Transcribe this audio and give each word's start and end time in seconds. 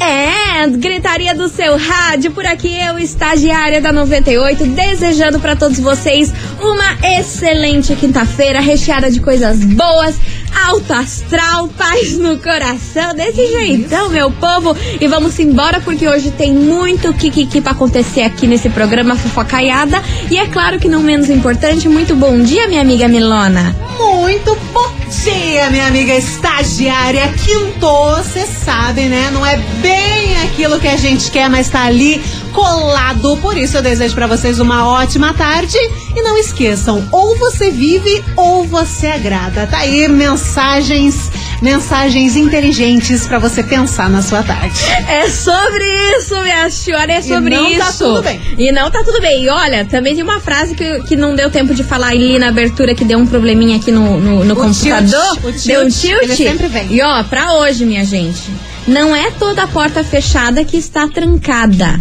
É, 0.00 0.66
gritaria 0.68 1.34
do 1.34 1.48
seu 1.48 1.76
rádio, 1.76 2.32
por 2.32 2.44
aqui 2.44 2.74
eu, 2.80 2.98
estagiária 2.98 3.80
da 3.80 3.92
98, 3.92 4.64
desejando 4.66 5.38
para 5.38 5.54
todos 5.56 5.78
vocês 5.78 6.32
uma 6.60 7.18
excelente 7.18 7.94
quinta-feira, 7.94 8.60
recheada 8.60 9.10
de 9.10 9.20
coisas 9.20 9.64
boas, 9.64 10.16
alto 10.66 10.92
astral, 10.92 11.68
paz 11.68 12.16
no 12.18 12.38
coração, 12.38 13.14
desse 13.14 13.46
jeitão, 13.46 14.08
meu 14.08 14.30
povo. 14.30 14.76
E 15.00 15.06
vamos 15.06 15.38
embora 15.38 15.80
porque 15.80 16.06
hoje 16.08 16.30
tem 16.30 16.52
muito 16.52 17.12
kikiki 17.12 17.60
pra 17.60 17.72
acontecer 17.72 18.22
aqui 18.22 18.46
nesse 18.46 18.68
programa 18.70 19.16
Fofocaiada. 19.16 20.02
E 20.30 20.36
é 20.36 20.46
claro 20.46 20.78
que 20.78 20.88
não 20.88 21.02
menos 21.02 21.28
importante, 21.30 21.88
muito 21.88 22.14
bom 22.14 22.38
dia, 22.40 22.68
minha 22.68 22.80
amiga 22.80 23.08
Milona. 23.08 23.74
Muito 23.98 24.56
bom 24.72 24.92
dia, 25.22 25.70
minha 25.70 25.86
amiga 25.86 26.14
estagiária. 26.14 27.32
Quintou, 27.44 28.16
você 28.16 28.46
sabe, 28.46 29.02
né? 29.02 29.30
Não 29.32 29.44
é 29.44 29.56
bem 29.80 30.42
aquilo 30.44 30.78
que 30.80 30.88
a 30.88 30.96
gente 30.96 31.30
quer, 31.30 31.48
mas 31.48 31.68
tá 31.68 31.84
ali 31.84 32.22
colado. 32.54 33.36
Por 33.38 33.58
isso 33.58 33.76
eu 33.76 33.82
desejo 33.82 34.14
para 34.14 34.28
vocês 34.28 34.60
uma 34.60 34.88
ótima 34.88 35.34
tarde. 35.34 35.76
E 36.16 36.22
não 36.22 36.38
esqueçam, 36.38 37.06
ou 37.10 37.36
você 37.36 37.70
vive 37.70 38.24
ou 38.36 38.64
você 38.64 39.08
agrada. 39.08 39.66
Tá 39.66 39.78
aí 39.78 40.06
mensagens, 40.08 41.30
mensagens 41.60 42.36
inteligentes 42.36 43.26
para 43.26 43.40
você 43.40 43.64
pensar 43.64 44.08
na 44.08 44.22
sua 44.22 44.44
tarde. 44.44 44.78
É 45.08 45.28
sobre 45.28 45.84
isso, 46.16 46.40
minha 46.40 46.70
senhora, 46.70 47.12
é 47.12 47.20
sobre 47.20 47.54
e 47.54 47.58
não 47.58 47.68
isso. 47.68 47.78
Tá 47.80 47.92
tudo 47.92 48.22
bem. 48.22 48.40
E 48.56 48.70
não 48.70 48.90
tá 48.90 49.02
tudo 49.02 49.20
bem. 49.20 49.42
E 49.42 49.48
olha, 49.48 49.84
também 49.84 50.14
tem 50.14 50.22
uma 50.22 50.38
frase 50.38 50.76
que, 50.76 51.00
que 51.00 51.16
não 51.16 51.34
deu 51.34 51.50
tempo 51.50 51.74
de 51.74 51.82
falar 51.82 52.08
ali 52.08 52.38
na 52.38 52.48
abertura, 52.48 52.94
que 52.94 53.04
deu 53.04 53.18
um 53.18 53.26
probleminha 53.26 53.76
aqui 53.76 53.90
no, 53.90 54.20
no, 54.20 54.44
no 54.44 54.54
computador. 54.54 55.36
tilt, 55.40 55.44
o 55.44 55.52
tilt, 55.52 55.66
deu 55.66 55.80
um 55.84 55.88
tilt. 55.88 56.22
ele 56.22 56.36
sempre 56.36 56.68
vem. 56.68 56.92
E 56.92 57.02
ó, 57.02 57.24
pra 57.24 57.54
hoje, 57.54 57.84
minha 57.84 58.04
gente, 58.04 58.52
não 58.86 59.16
é 59.16 59.32
toda 59.32 59.64
a 59.64 59.66
porta 59.66 60.04
fechada 60.04 60.64
que 60.64 60.76
está 60.76 61.08
trancada. 61.08 62.00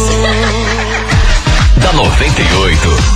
da 1.81 1.93
98. 1.93 3.15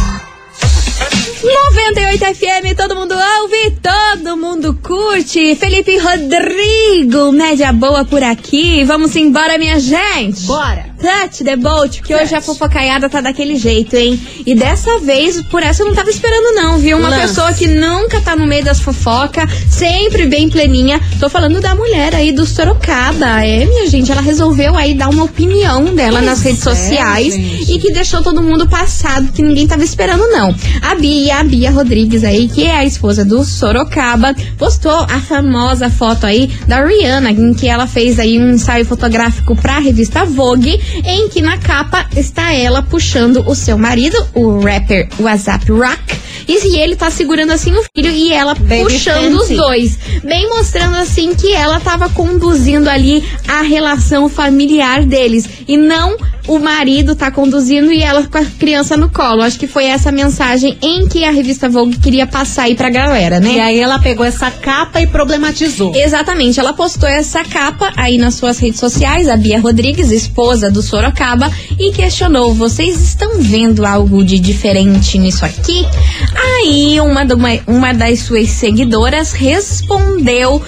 98 1.41 2.25
FM, 2.35 2.75
todo 2.77 2.95
mundo 2.95 3.13
ouve, 3.13 3.71
todo 3.81 4.08
mundo 4.27 4.77
curte. 4.83 5.55
Felipe 5.55 5.97
Rodrigo, 5.97 7.31
média 7.31 7.71
boa 7.71 8.03
por 8.03 8.21
aqui. 8.21 8.83
Vamos 8.83 9.15
embora, 9.15 9.57
minha 9.57 9.79
gente. 9.79 10.45
Bora. 10.45 10.89
Touch 10.99 11.45
the 11.45 11.55
boat, 11.55 11.99
porque 11.99 12.13
hoje 12.13 12.35
a 12.35 12.41
fofocaiada 12.41 13.09
tá 13.09 13.21
daquele 13.21 13.55
jeito, 13.55 13.95
hein? 13.95 14.19
E 14.45 14.53
dessa 14.53 14.99
vez, 14.99 15.41
por 15.43 15.63
essa 15.63 15.81
eu 15.81 15.87
não 15.87 15.95
tava 15.95 16.09
esperando, 16.09 16.55
não, 16.55 16.77
viu? 16.77 16.97
Uma 16.97 17.07
Lance. 17.07 17.21
pessoa 17.21 17.53
que 17.53 17.67
nunca 17.67 18.19
tá 18.19 18.35
no 18.35 18.45
meio 18.45 18.65
das 18.65 18.81
fofocas, 18.81 19.49
sempre 19.69 20.25
bem 20.25 20.49
pleninha. 20.49 20.99
Tô 21.17 21.29
falando 21.29 21.61
da 21.61 21.73
mulher 21.73 22.13
aí 22.13 22.33
do 22.33 22.45
Sorocaba. 22.45 23.45
É, 23.45 23.65
minha 23.65 23.87
gente, 23.87 24.11
ela 24.11 24.21
resolveu 24.21 24.75
aí 24.75 24.93
dar 24.93 25.07
uma 25.07 25.23
opinião 25.23 25.85
dela 25.95 26.19
Pois 26.19 26.25
nas 26.25 26.41
redes 26.41 26.67
é, 26.67 26.75
sociais 26.75 27.33
gente. 27.33 27.71
e 27.71 27.79
que 27.79 27.93
deixou 27.93 28.21
todo 28.21 28.43
mundo 28.43 28.67
passado, 28.67 29.31
que 29.31 29.41
ninguém 29.41 29.65
tava 29.67 29.85
esperando, 29.85 30.27
não. 30.27 30.53
A 30.81 30.95
Bia, 30.95 31.37
a 31.39 31.43
Bia 31.45 31.71
Rodrigues 31.71 32.25
aí, 32.25 32.49
que 32.49 32.65
é 32.65 32.75
a 32.75 32.83
esposa 32.83 33.23
do 33.23 33.45
Sorocaba, 33.45 34.08
postou 34.57 34.91
a 34.91 35.19
famosa 35.19 35.89
foto 35.89 36.25
aí 36.25 36.47
da 36.67 36.85
Rihanna, 36.85 37.31
em 37.31 37.53
que 37.53 37.67
ela 37.67 37.87
fez 37.87 38.19
aí 38.19 38.39
um 38.39 38.51
ensaio 38.51 38.85
fotográfico 38.85 39.55
pra 39.55 39.79
revista 39.79 40.25
Vogue, 40.25 40.79
em 41.05 41.29
que 41.29 41.41
na 41.41 41.57
capa 41.57 42.07
está 42.15 42.51
ela 42.53 42.81
puxando 42.81 43.43
o 43.47 43.55
seu 43.55 43.77
marido, 43.77 44.17
o 44.33 44.59
rapper 44.59 45.07
WhatsApp 45.19 45.71
Rock, 45.71 46.19
e 46.47 46.79
ele 46.79 46.95
tá 46.95 47.11
segurando 47.11 47.51
assim 47.51 47.71
o 47.75 47.83
filho 47.95 48.11
e 48.11 48.33
ela 48.33 48.55
Baby 48.55 48.83
puxando 48.83 49.35
os 49.35 49.47
Fenty. 49.47 49.55
dois. 49.55 49.99
Bem 50.23 50.49
mostrando 50.49 50.95
assim 50.95 51.35
que 51.35 51.53
ela 51.53 51.79
tava 51.79 52.09
conduzindo 52.09 52.89
ali 52.89 53.23
a 53.47 53.61
relação 53.61 54.27
familiar 54.27 55.05
deles. 55.05 55.47
E 55.67 55.77
não 55.77 56.17
o 56.49 56.57
marido 56.57 57.15
tá 57.15 57.29
conduzindo 57.29 57.93
e 57.93 58.01
ela 58.01 58.25
com 58.25 58.39
a 58.39 58.43
criança 58.43 58.97
no 58.97 59.07
colo. 59.07 59.43
Acho 59.43 59.59
que 59.59 59.67
foi 59.67 59.85
essa 59.85 60.11
mensagem 60.11 60.75
em 60.81 61.07
que 61.07 61.23
a 61.23 61.29
revista 61.29 61.69
Vogue 61.69 61.99
queria 61.99 62.25
passar 62.25 62.63
aí 62.63 62.73
pra 62.73 62.89
galera, 62.89 63.39
né? 63.39 63.53
E 63.53 63.59
aí 63.59 63.79
ela 63.79 63.99
pegou 63.99 64.25
essa 64.25 64.49
capa 64.49 64.99
e 64.99 65.05
problematizou. 65.05 65.93
Exatamente, 65.95 66.59
ela 66.59 66.73
postou 66.73 67.07
essa 67.07 67.43
capa 67.43 67.93
aí 67.95 68.17
nas 68.17 68.33
suas 68.33 68.57
redes 68.57 68.79
sociais, 68.79 69.29
a 69.29 69.37
Bia 69.37 69.59
Rodrigues, 69.59 70.09
esposa 70.09 70.71
do 70.71 70.81
Sorocaba, 70.81 71.51
e 71.77 71.91
questionou: 71.91 72.51
vocês 72.55 72.99
estão 72.99 73.39
vendo 73.39 73.85
algo 73.85 74.25
de 74.25 74.39
diferente 74.39 75.19
nisso 75.19 75.45
aqui? 75.45 75.85
Aí 76.33 76.99
uma, 76.99 77.21
uma, 77.25 77.49
uma 77.67 77.93
das 77.93 78.21
suas 78.21 78.49
seguidoras 78.49 79.33
respondeu 79.33 80.59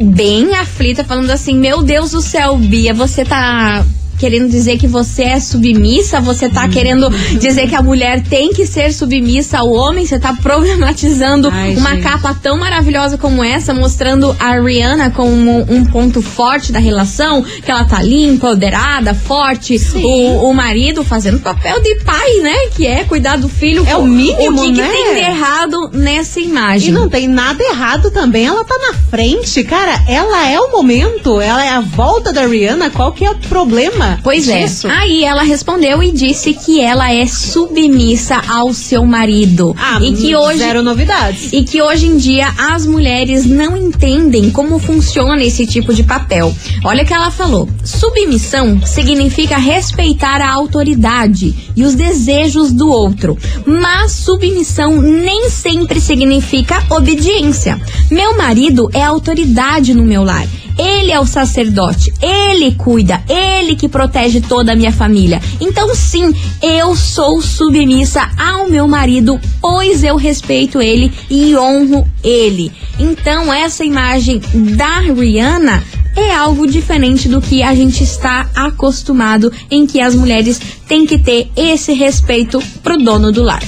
bem 0.00 0.56
aflita, 0.56 1.04
falando 1.04 1.30
assim: 1.30 1.54
Meu 1.54 1.84
Deus 1.84 2.10
do 2.10 2.20
céu, 2.20 2.56
Bia, 2.56 2.92
você 2.92 3.24
tá. 3.24 3.84
Querendo 4.20 4.50
dizer 4.50 4.76
que 4.76 4.86
você 4.86 5.22
é 5.22 5.40
submissa, 5.40 6.20
você 6.20 6.46
tá 6.46 6.68
querendo 6.68 7.08
dizer 7.40 7.66
que 7.66 7.74
a 7.74 7.82
mulher 7.82 8.22
tem 8.22 8.52
que 8.52 8.66
ser 8.66 8.92
submissa 8.92 9.58
ao 9.60 9.72
homem, 9.72 10.04
você 10.04 10.18
tá 10.18 10.34
problematizando 10.42 11.48
Ai, 11.50 11.74
uma 11.74 11.92
gente. 11.94 12.02
capa 12.02 12.34
tão 12.34 12.58
maravilhosa 12.58 13.16
como 13.16 13.42
essa, 13.42 13.72
mostrando 13.72 14.36
a 14.38 14.60
Rihanna 14.60 15.10
como 15.10 15.60
um 15.72 15.86
ponto 15.86 16.20
forte 16.20 16.70
da 16.70 16.78
relação, 16.78 17.42
que 17.42 17.70
ela 17.70 17.84
tá 17.84 17.96
ali, 17.96 18.26
empoderada, 18.26 19.14
forte, 19.14 19.78
Sim. 19.78 20.04
o, 20.04 20.50
o 20.50 20.54
marido 20.54 21.02
fazendo 21.02 21.38
papel 21.40 21.80
de 21.80 21.94
pai, 22.04 22.34
né? 22.42 22.54
Que 22.76 22.86
é 22.86 23.04
cuidar 23.04 23.38
do 23.38 23.48
filho. 23.48 23.86
É 23.88 23.96
o 23.96 24.04
mínimo, 24.04 24.60
O 24.60 24.64
que, 24.66 24.72
que 24.72 24.82
né? 24.82 24.88
tem 24.90 25.14
de 25.14 25.20
errado 25.20 25.90
nessa 25.94 26.40
imagem? 26.40 26.90
E 26.90 26.92
não 26.92 27.08
tem 27.08 27.26
nada 27.26 27.62
errado 27.62 28.10
também, 28.10 28.46
ela 28.46 28.64
tá 28.64 28.76
na 28.76 28.92
frente, 29.08 29.64
cara, 29.64 30.02
ela 30.06 30.46
é 30.46 30.60
o 30.60 30.70
momento, 30.70 31.40
ela 31.40 31.64
é 31.64 31.70
a 31.70 31.80
volta 31.80 32.32
da 32.32 32.46
Rihanna, 32.46 32.90
qual 32.90 33.12
que 33.12 33.24
é 33.24 33.30
o 33.30 33.36
problema? 33.36 34.09
Pois 34.22 34.48
é. 34.48 34.62
disso? 34.62 34.88
Aí 34.88 35.24
ela 35.24 35.42
respondeu 35.42 36.02
e 36.02 36.12
disse 36.12 36.54
que 36.54 36.80
ela 36.80 37.12
é 37.12 37.26
submissa 37.26 38.40
ao 38.48 38.72
seu 38.72 39.04
marido. 39.04 39.74
Ah, 39.78 39.98
e 40.02 40.12
que 40.12 40.34
hoje 40.34 40.58
zero 40.58 40.82
novidades. 40.82 41.52
e 41.52 41.62
que 41.62 41.82
hoje 41.82 42.06
em 42.06 42.16
dia 42.16 42.48
as 42.58 42.86
mulheres 42.86 43.44
não 43.46 43.76
entendem 43.76 44.50
como 44.50 44.78
funciona 44.78 45.42
esse 45.42 45.66
tipo 45.66 45.92
de 45.92 46.02
papel. 46.02 46.54
Olha 46.84 47.02
o 47.02 47.06
que 47.06 47.14
ela 47.14 47.30
falou. 47.30 47.68
Submissão 47.84 48.80
significa 48.84 49.56
respeitar 49.56 50.40
a 50.40 50.50
autoridade 50.50 51.54
e 51.76 51.84
os 51.84 51.94
desejos 51.94 52.72
do 52.72 52.88
outro. 52.88 53.36
Mas 53.66 54.12
submissão 54.12 55.00
nem 55.00 55.50
sempre 55.50 56.00
significa 56.00 56.82
obediência. 56.90 57.80
Meu 58.10 58.36
marido 58.36 58.88
é 58.92 59.02
autoridade 59.02 59.94
no 59.94 60.04
meu 60.04 60.22
lar. 60.22 60.46
Ele 60.78 61.12
é 61.12 61.20
o 61.20 61.26
sacerdote, 61.26 62.12
ele 62.22 62.74
cuida, 62.74 63.22
ele 63.28 63.76
que 63.76 63.88
protege 63.88 64.40
toda 64.40 64.72
a 64.72 64.76
minha 64.76 64.92
família. 64.92 65.40
Então, 65.60 65.94
sim, 65.94 66.34
eu 66.62 66.96
sou 66.96 67.40
submissa 67.40 68.28
ao 68.38 68.68
meu 68.68 68.88
marido, 68.88 69.38
pois 69.60 70.02
eu 70.02 70.16
respeito 70.16 70.80
ele 70.80 71.12
e 71.28 71.56
honro 71.56 72.06
ele. 72.24 72.72
Então, 72.98 73.52
essa 73.52 73.84
imagem 73.84 74.40
da 74.76 75.00
Rihanna 75.00 75.82
é 76.16 76.34
algo 76.34 76.66
diferente 76.66 77.28
do 77.28 77.40
que 77.40 77.62
a 77.62 77.74
gente 77.74 78.02
está 78.02 78.48
acostumado, 78.54 79.52
em 79.70 79.86
que 79.86 80.00
as 80.00 80.14
mulheres 80.14 80.60
têm 80.86 81.06
que 81.06 81.18
ter 81.18 81.50
esse 81.56 81.92
respeito 81.92 82.60
pro 82.82 82.98
dono 82.98 83.30
do 83.30 83.42
lar. 83.42 83.62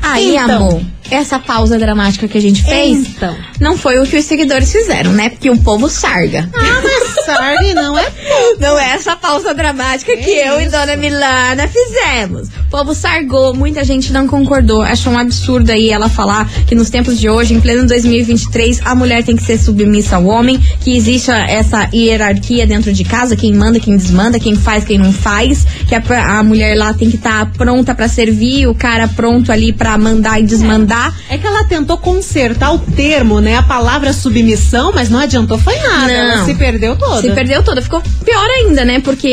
Aí, 0.00 0.36
Então. 0.36 0.68
amor, 0.68 0.82
essa 1.10 1.38
pausa 1.38 1.78
dramática 1.78 2.26
que 2.26 2.38
a 2.38 2.40
gente 2.40 2.62
fez 2.62 3.08
Então. 3.08 3.36
não 3.60 3.76
foi 3.76 3.98
o 3.98 4.06
que 4.06 4.16
os 4.16 4.24
seguidores 4.24 4.70
fizeram, 4.72 5.12
né? 5.12 5.28
Porque 5.30 5.50
o 5.50 5.56
povo 5.58 5.88
sarga. 5.88 6.48
Ah, 6.54 6.82
mas 6.82 7.24
Sargue 7.24 7.74
não 7.74 7.98
é 7.98 8.06
Não 8.60 8.78
é 8.78 8.90
essa 8.90 9.16
pausa 9.16 9.54
dramática 9.54 10.16
que 10.16 10.30
eu 10.30 10.60
e 10.60 10.68
Dona 10.68 10.96
Milana 10.96 11.68
fizemos. 11.68 12.48
O 12.48 12.70
povo 12.70 12.94
sargou, 12.94 13.54
muita 13.54 13.84
gente 13.84 14.12
não 14.12 14.26
concordou. 14.26 14.82
Achou 14.82 15.12
um 15.12 15.18
absurdo 15.18 15.70
aí 15.70 15.90
ela 15.90 16.08
falar 16.08 16.48
que 16.66 16.74
nos 16.74 16.90
tempos 16.90 17.18
de 17.18 17.28
hoje, 17.28 17.54
em 17.54 17.60
pleno 17.60 17.86
2023, 17.86 18.80
a 18.84 18.94
mulher 18.94 19.22
tem 19.22 19.36
que 19.36 19.42
ser 19.42 19.58
submissa 19.58 20.16
ao 20.16 20.24
homem, 20.26 20.58
que 20.80 20.96
existe 20.96 21.30
essa 21.30 21.88
hierarquia 21.94 22.66
dentro 22.66 22.92
de 22.92 23.04
casa, 23.04 23.36
quem 23.36 23.52
manda, 23.52 23.78
quem 23.78 23.96
desmanda, 23.96 24.38
quem 24.38 24.54
faz, 24.54 24.84
quem 24.84 24.98
não 24.98 25.12
faz, 25.12 25.64
que 25.88 25.94
a, 25.94 26.38
a 26.38 26.42
mulher 26.42 26.76
lá 26.76 26.92
tem 26.92 27.10
que 27.10 27.16
estar 27.16 27.50
pronta 27.52 27.94
pra 27.94 28.08
servir, 28.08 28.66
o 28.66 28.74
cara 28.74 29.08
pronto 29.08 29.52
ali 29.52 29.72
pra 29.72 29.96
mandar 29.96 30.40
e 30.40 30.44
desmandar. 30.44 30.93
É 31.28 31.38
que 31.38 31.46
ela 31.46 31.64
tentou 31.64 31.98
consertar 31.98 32.72
o 32.74 32.78
termo, 32.78 33.40
né? 33.40 33.56
A 33.56 33.62
palavra 33.62 34.12
submissão, 34.12 34.92
mas 34.94 35.08
não 35.10 35.18
adiantou, 35.18 35.58
foi 35.58 35.76
nada. 35.78 36.10
Ela 36.12 36.36
Não. 36.36 36.44
se 36.44 36.54
perdeu 36.54 36.96
toda. 36.96 37.20
Se 37.20 37.30
perdeu 37.32 37.62
toda. 37.62 37.82
Ficou 37.82 38.00
pior 38.24 38.46
ainda, 38.50 38.84
né? 38.84 39.00
Porque 39.00 39.28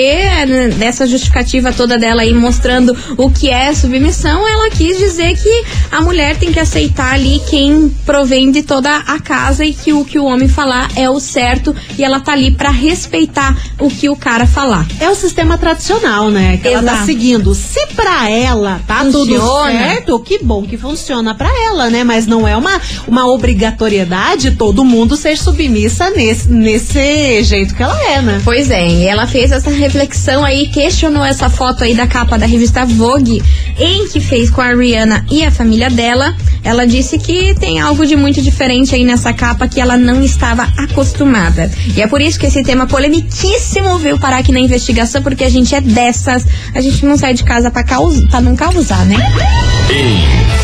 né, 0.47 0.73
nessa 0.77 1.05
justificativa 1.07 1.71
toda 1.71 1.97
dela 1.97 2.21
aí 2.21 2.33
mostrando 2.33 2.95
o 3.17 3.29
que 3.29 3.49
é 3.49 3.73
submissão, 3.73 4.47
ela 4.47 4.69
quis 4.69 4.97
dizer 4.97 5.35
que 5.37 5.63
a 5.91 6.01
mulher 6.01 6.35
tem 6.37 6.51
que 6.51 6.59
aceitar 6.59 7.13
ali 7.13 7.41
quem 7.49 7.89
provém 8.05 8.51
de 8.51 8.63
toda 8.63 8.95
a 8.97 9.19
casa 9.19 9.63
e 9.65 9.73
que 9.73 9.93
o 9.93 10.03
que 10.05 10.17
o 10.19 10.25
homem 10.25 10.47
falar 10.47 10.89
é 10.95 11.09
o 11.09 11.19
certo 11.19 11.75
e 11.97 12.03
ela 12.03 12.19
tá 12.19 12.31
ali 12.33 12.51
pra 12.51 12.69
respeitar 12.71 13.55
o 13.79 13.89
que 13.89 14.09
o 14.09 14.15
cara 14.15 14.45
falar. 14.45 14.85
É 14.99 15.09
o 15.09 15.15
sistema 15.15 15.57
tradicional, 15.57 16.29
né? 16.29 16.57
Que 16.57 16.67
ela 16.69 16.83
tá 16.83 16.91
Exato. 16.93 17.05
seguindo. 17.05 17.53
Se 17.55 17.87
pra 17.95 18.29
ela 18.29 18.79
tá 18.87 19.03
tudo 19.05 19.33
Funciona. 19.35 19.71
certo, 19.71 20.19
que 20.19 20.39
bom 20.43 20.63
que 20.63 20.77
funciona 20.77 21.33
pra 21.35 21.50
ela, 21.67 21.89
né? 21.89 22.03
Mas 22.03 22.25
não 22.25 22.47
é 22.47 22.55
uma, 22.55 22.79
uma 23.07 23.27
obrigatoriedade 23.27 24.51
todo 24.51 24.83
mundo 24.83 25.15
ser 25.15 25.37
submissa 25.37 26.09
nesse, 26.11 26.49
nesse 26.49 27.43
jeito 27.43 27.75
que 27.75 27.83
ela 27.83 27.99
é, 28.11 28.21
né? 28.21 28.41
Pois 28.43 28.69
é, 28.69 28.87
e 28.87 29.05
ela 29.05 29.27
fez 29.27 29.51
essa 29.51 29.69
reflexão 29.69 30.43
aí, 30.43 30.67
questionou 30.67 31.23
essa 31.23 31.49
foto 31.49 31.83
aí 31.83 31.93
da 31.93 32.07
capa 32.07 32.37
da 32.37 32.45
revista 32.45 32.85
Vogue, 32.85 33.41
em 33.77 34.07
que 34.07 34.19
fez 34.19 34.49
com 34.49 34.61
a 34.61 34.73
Rihanna 34.73 35.25
e 35.29 35.43
a 35.43 35.51
família 35.51 35.89
dela. 35.89 36.35
Ela 36.63 36.85
disse 36.85 37.17
que 37.17 37.55
tem 37.55 37.79
algo 37.79 38.05
de 38.05 38.15
muito 38.15 38.41
diferente 38.41 38.93
aí 38.93 39.03
nessa 39.03 39.33
capa 39.33 39.67
que 39.67 39.79
ela 39.79 39.97
não 39.97 40.23
estava 40.23 40.63
acostumada. 40.77 41.71
E 41.95 42.01
é 42.01 42.07
por 42.07 42.21
isso 42.21 42.39
que 42.39 42.45
esse 42.45 42.63
tema 42.63 42.85
polemiquíssimo 42.87 43.97
veio 43.97 44.19
parar 44.19 44.37
aqui 44.37 44.51
na 44.51 44.59
investigação, 44.59 45.21
porque 45.21 45.43
a 45.43 45.49
gente 45.49 45.73
é 45.73 45.81
dessas. 45.81 46.45
A 46.73 46.81
gente 46.81 47.05
não 47.05 47.17
sai 47.17 47.33
de 47.33 47.43
casa 47.43 47.71
pra, 47.71 47.83
caus 47.83 48.19
pra 48.25 48.41
não 48.41 48.55
causar, 48.55 49.05
né? 49.05 49.17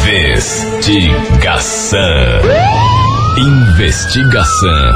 Investigação. 0.09 1.99
Investigação 3.37 4.91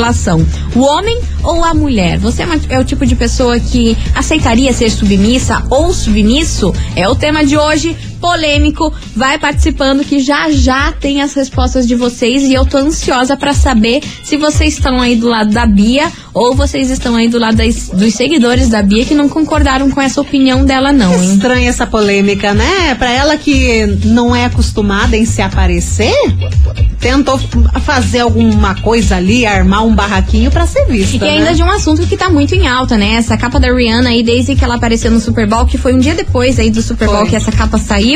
O 0.75 0.81
homem 0.81 1.20
ou 1.43 1.64
a 1.64 1.75
mulher? 1.75 2.19
Você 2.19 2.43
é, 2.43 2.47
uma- 2.47 2.61
é 2.69 2.79
o 2.79 2.85
tipo 2.85 3.05
de 3.06 3.14
pessoa 3.14 3.58
que 3.61 3.97
aceitaria 4.14 4.73
ser 4.73 4.91
submissa 4.91 5.62
ou 5.70 5.93
submisso? 5.93 6.73
É 6.97 7.08
o 7.08 7.14
tema 7.14 7.44
de 7.44 7.56
hoje. 7.56 7.97
Polêmico, 8.20 8.93
vai 9.17 9.38
participando 9.38 10.05
que 10.05 10.19
já 10.20 10.50
já 10.50 10.93
tem 10.93 11.22
as 11.22 11.32
respostas 11.34 11.87
de 11.87 11.94
vocês 11.94 12.43
e 12.43 12.52
eu 12.55 12.64
tô 12.67 12.76
ansiosa 12.78 13.37
pra 13.37 13.52
saber 13.55 14.02
se 14.22 14.37
vocês 14.37 14.75
estão 14.75 15.00
aí 15.00 15.17
do 15.17 15.28
lado 15.28 15.50
da 15.50 15.64
Bia 15.67 16.11
ou 16.34 16.55
vocês 16.55 16.90
estão 16.90 17.16
aí 17.16 17.28
do 17.28 17.38
lado 17.38 17.56
das- 17.56 17.88
dos 17.88 18.14
seguidores 18.14 18.68
da 18.68 18.83
Bia 18.83 19.04
que 19.04 19.14
não 19.14 19.28
concordaram 19.28 19.90
com 19.90 20.00
essa 20.00 20.21
opinião 20.21 20.64
dela 20.64 20.92
não, 20.92 21.12
hein? 21.14 21.35
Estranha 21.35 21.68
essa 21.71 21.87
polêmica, 21.87 22.52
né? 22.54 22.94
Pra 22.97 23.11
ela 23.11 23.37
que 23.37 23.87
não 24.04 24.35
é 24.37 24.44
acostumada 24.44 25.16
em 25.16 25.25
se 25.25 25.40
aparecer, 25.42 26.12
tentou 27.00 27.38
fazer 27.83 28.21
alguma 28.21 28.75
coisa 28.83 29.16
ali, 29.16 29.47
armar 29.47 29.85
um 29.87 29.94
barraquinho 29.94 30.50
pra 30.50 30.66
ser 30.66 30.85
vista. 30.87 31.16
E 31.16 31.18
que 31.18 31.25
né? 31.25 31.30
ainda 31.38 31.54
de 31.54 31.62
um 31.62 31.71
assunto 31.71 32.06
que 32.06 32.16
tá 32.16 32.28
muito 32.28 32.54
em 32.54 32.68
alta, 32.68 32.97
né? 32.97 33.14
Essa 33.14 33.37
capa 33.37 33.59
da 33.59 33.73
Rihanna 33.73 34.11
aí, 34.11 34.23
desde 34.23 34.54
que 34.54 34.62
ela 34.64 34.75
apareceu 34.75 35.11
no 35.11 35.18
Super 35.21 35.47
Bowl, 35.49 35.64
que 35.66 35.78
foi 35.78 35.94
um 35.94 35.99
dia 35.99 36.14
depois 36.14 36.59
aí 36.59 36.71
do 36.71 36.83
Super 36.83 37.06
Bowl 37.09 37.21
Foi. 37.21 37.28
que 37.30 37.37
essa 37.37 37.50
capa 37.50 37.78
saiu, 37.78 38.10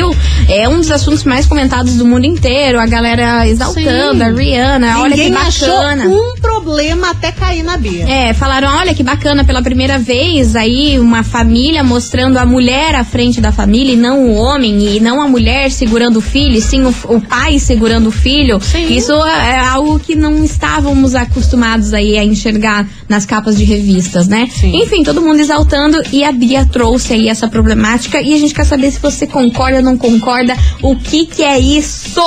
é 0.49 0.67
um 0.67 0.77
dos 0.77 0.91
assuntos 0.91 1.23
mais 1.23 1.45
comentados 1.45 1.95
do 1.95 2.05
mundo 2.05 2.25
inteiro. 2.25 2.79
A 2.79 2.85
galera 2.85 3.47
exaltando 3.47 4.17
Sim. 4.17 4.23
a 4.23 4.29
Rihanna, 4.29 4.99
olha 4.99 5.15
que 5.15 5.23
Ninguém 5.23 5.33
bacana. 5.33 6.03
achou 6.03 6.13
um 6.13 6.35
problema 6.41 7.11
até 7.11 7.31
cair 7.31 7.63
na 7.63 7.77
Bia. 7.77 8.07
É, 8.09 8.33
falaram, 8.33 8.75
olha 8.77 8.93
que 8.93 9.03
bacana, 9.03 9.43
pela 9.43 9.61
primeira 9.61 9.97
vez 9.97 10.55
aí 10.55 10.99
uma 10.99 11.23
família 11.23 11.83
mostrando 11.83 12.37
a 12.37 12.45
mulher 12.45 12.95
à 12.95 13.03
frente 13.03 13.39
da 13.39 13.51
família 13.51 13.93
e 13.93 13.97
não 13.97 14.25
o 14.25 14.33
homem, 14.35 14.95
e 14.95 14.99
não 14.99 15.21
a 15.21 15.27
mulher 15.27 15.71
segurando 15.71 16.17
o 16.17 16.21
filho, 16.21 16.55
e 16.55 16.61
sim 16.61 16.83
o, 16.83 16.93
o 17.09 17.21
pai 17.21 17.59
segurando 17.59 18.07
o 18.07 18.11
filho. 18.11 18.59
Sim. 18.61 18.93
Isso 18.95 19.13
é 19.13 19.59
algo 19.59 19.99
que 19.99 20.15
não 20.15 20.43
estávamos 20.43 21.15
acostumados 21.15 21.93
aí 21.93 22.17
a 22.17 22.23
enxergar 22.23 22.87
nas 23.07 23.25
capas 23.25 23.57
de 23.57 23.63
revistas, 23.63 24.27
né? 24.27 24.47
Sim. 24.51 24.75
Enfim, 24.81 25.03
todo 25.03 25.21
mundo 25.21 25.39
exaltando 25.39 26.01
e 26.11 26.23
a 26.23 26.31
Bia 26.31 26.65
trouxe 26.65 27.13
aí 27.13 27.29
essa 27.29 27.47
problemática 27.47 28.21
e 28.21 28.33
a 28.33 28.37
gente 28.37 28.53
quer 28.53 28.65
saber 28.65 28.91
se 28.91 28.99
você 28.99 29.27
concorda 29.27 29.81
não 29.85 29.97
concorda, 29.97 30.55
o 30.81 30.95
que 30.95 31.25
que 31.25 31.43
é 31.43 31.57
isso? 31.59 32.19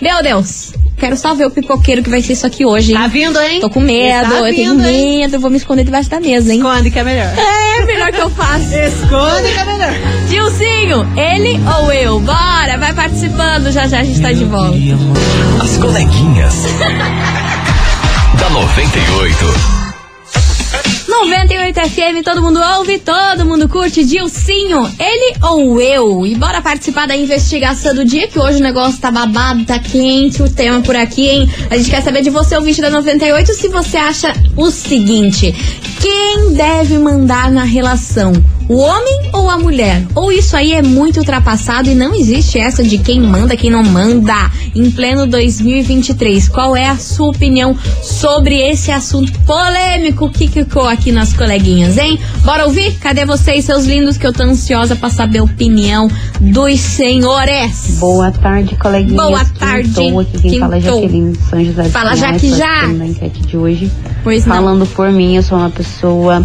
Meu 0.00 0.22
Deus! 0.22 0.72
Quero 0.96 1.16
só 1.16 1.34
ver 1.34 1.46
o 1.46 1.50
pipoqueiro 1.50 2.02
que 2.04 2.08
vai 2.08 2.22
ser 2.22 2.32
isso 2.34 2.46
aqui 2.46 2.64
hoje, 2.64 2.92
hein? 2.92 2.98
Tá 2.98 3.06
vindo, 3.08 3.38
hein? 3.40 3.60
Tô 3.60 3.68
com 3.68 3.80
medo, 3.80 4.30
Tá 4.30 4.36
eu 4.36 4.54
tenho 4.54 4.72
vindo, 4.74 4.86
hein? 4.86 5.18
medo, 5.18 5.36
eu 5.36 5.40
vou 5.40 5.50
me 5.50 5.56
esconder 5.56 5.84
debaixo 5.84 6.08
da 6.08 6.20
mesa, 6.20 6.52
hein? 6.52 6.58
Esconde 6.60 6.90
que 6.90 6.98
é 6.98 7.04
melhor. 7.04 7.32
É, 7.36 7.84
melhor 7.84 8.12
que 8.12 8.20
eu 8.20 8.30
faço. 8.30 8.72
Esconde 8.74 9.52
que 9.52 9.58
é 9.58 9.64
melhor. 9.64 9.92
Tiozinho, 10.28 11.06
ele 11.18 11.60
ou 11.80 11.92
eu? 11.92 12.20
Bora, 12.20 12.78
vai 12.78 12.94
participando, 12.94 13.70
já 13.72 13.86
já 13.88 14.00
a 14.00 14.04
gente 14.04 14.20
tá 14.20 14.32
de 14.32 14.44
volta. 14.44 14.76
As 15.62 15.76
coleguinhas. 15.78 16.54
da 18.38 18.50
98. 18.50 19.83
98 21.08 21.80
FM, 21.90 22.24
todo 22.24 22.42
mundo 22.42 22.58
ouve, 22.76 22.98
todo 22.98 23.44
mundo 23.44 23.68
curte. 23.68 24.04
Dilcinho, 24.04 24.90
ele 24.98 25.36
ou 25.42 25.80
eu? 25.80 26.26
E 26.26 26.34
bora 26.34 26.62
participar 26.62 27.06
da 27.06 27.16
investigação 27.16 27.94
do 27.94 28.04
dia, 28.04 28.26
que 28.26 28.38
hoje 28.38 28.58
o 28.58 28.62
negócio 28.62 29.00
tá 29.00 29.10
babado, 29.10 29.64
tá 29.64 29.78
quente, 29.78 30.42
o 30.42 30.50
tema 30.50 30.80
por 30.80 30.96
aqui, 30.96 31.28
hein? 31.28 31.50
A 31.70 31.76
gente 31.76 31.90
quer 31.90 32.02
saber 32.02 32.22
de 32.22 32.30
você, 32.30 32.56
ouvinte 32.56 32.80
da 32.80 32.90
98, 32.90 33.52
se 33.52 33.68
você 33.68 33.96
acha 33.96 34.34
o 34.56 34.70
seguinte: 34.70 35.54
quem 36.00 36.52
deve 36.52 36.98
mandar 36.98 37.50
na 37.50 37.64
relação? 37.64 38.32
O 38.66 38.76
homem 38.78 39.28
ou 39.32 39.50
a 39.50 39.58
mulher? 39.58 40.02
Ou 40.14 40.32
isso 40.32 40.56
aí 40.56 40.72
é 40.72 40.82
muito 40.82 41.18
ultrapassado 41.18 41.90
e 41.90 41.94
não 41.94 42.14
existe 42.14 42.58
essa 42.58 42.82
de 42.82 42.96
quem 42.96 43.20
manda, 43.20 43.56
quem 43.56 43.70
não 43.70 43.82
manda 43.82 44.34
em 44.74 44.90
pleno 44.90 45.26
2023? 45.26 46.48
Qual 46.48 46.74
é 46.74 46.88
a 46.88 46.96
sua 46.96 47.28
opinião 47.28 47.76
sobre 48.02 48.56
esse 48.56 48.90
assunto 48.90 49.38
polêmico 49.40 50.30
que 50.30 50.48
ficou 50.48 50.86
aqui 50.88 51.12
nas 51.12 51.34
coleguinhas, 51.34 51.98
hein? 51.98 52.18
Bora 52.42 52.64
ouvir? 52.64 52.94
Cadê 52.98 53.26
vocês, 53.26 53.66
seus 53.66 53.84
lindos, 53.84 54.16
que 54.16 54.26
eu 54.26 54.32
tô 54.32 54.44
ansiosa 54.44 54.96
pra 54.96 55.10
saber 55.10 55.38
a 55.40 55.44
opinião 55.44 56.08
dos 56.40 56.80
senhores? 56.80 57.96
Boa 57.98 58.32
tarde, 58.32 58.76
coleguinhas. 58.76 59.26
Boa 59.26 59.44
tarde. 59.58 59.90
Quintou, 59.90 60.20
aqui 60.20 60.38
quem 60.40 60.58
fala 60.58 60.76
é 60.76 60.80
Quintou. 60.80 61.02
Jaqueline 61.02 61.32
de 61.32 61.42
São 61.42 61.64
José 61.64 61.84
Fala, 61.90 62.12
Pinhais, 62.12 62.40
já. 62.56 62.66
participando 62.66 62.98
da 62.98 63.06
enquete 63.06 63.40
de 63.42 63.56
hoje. 63.58 63.92
Pois 64.22 64.46
não. 64.46 64.56
Falando 64.56 64.86
por 64.86 65.10
mim, 65.12 65.36
eu 65.36 65.42
sou 65.42 65.58
uma 65.58 65.70
pessoa 65.70 66.42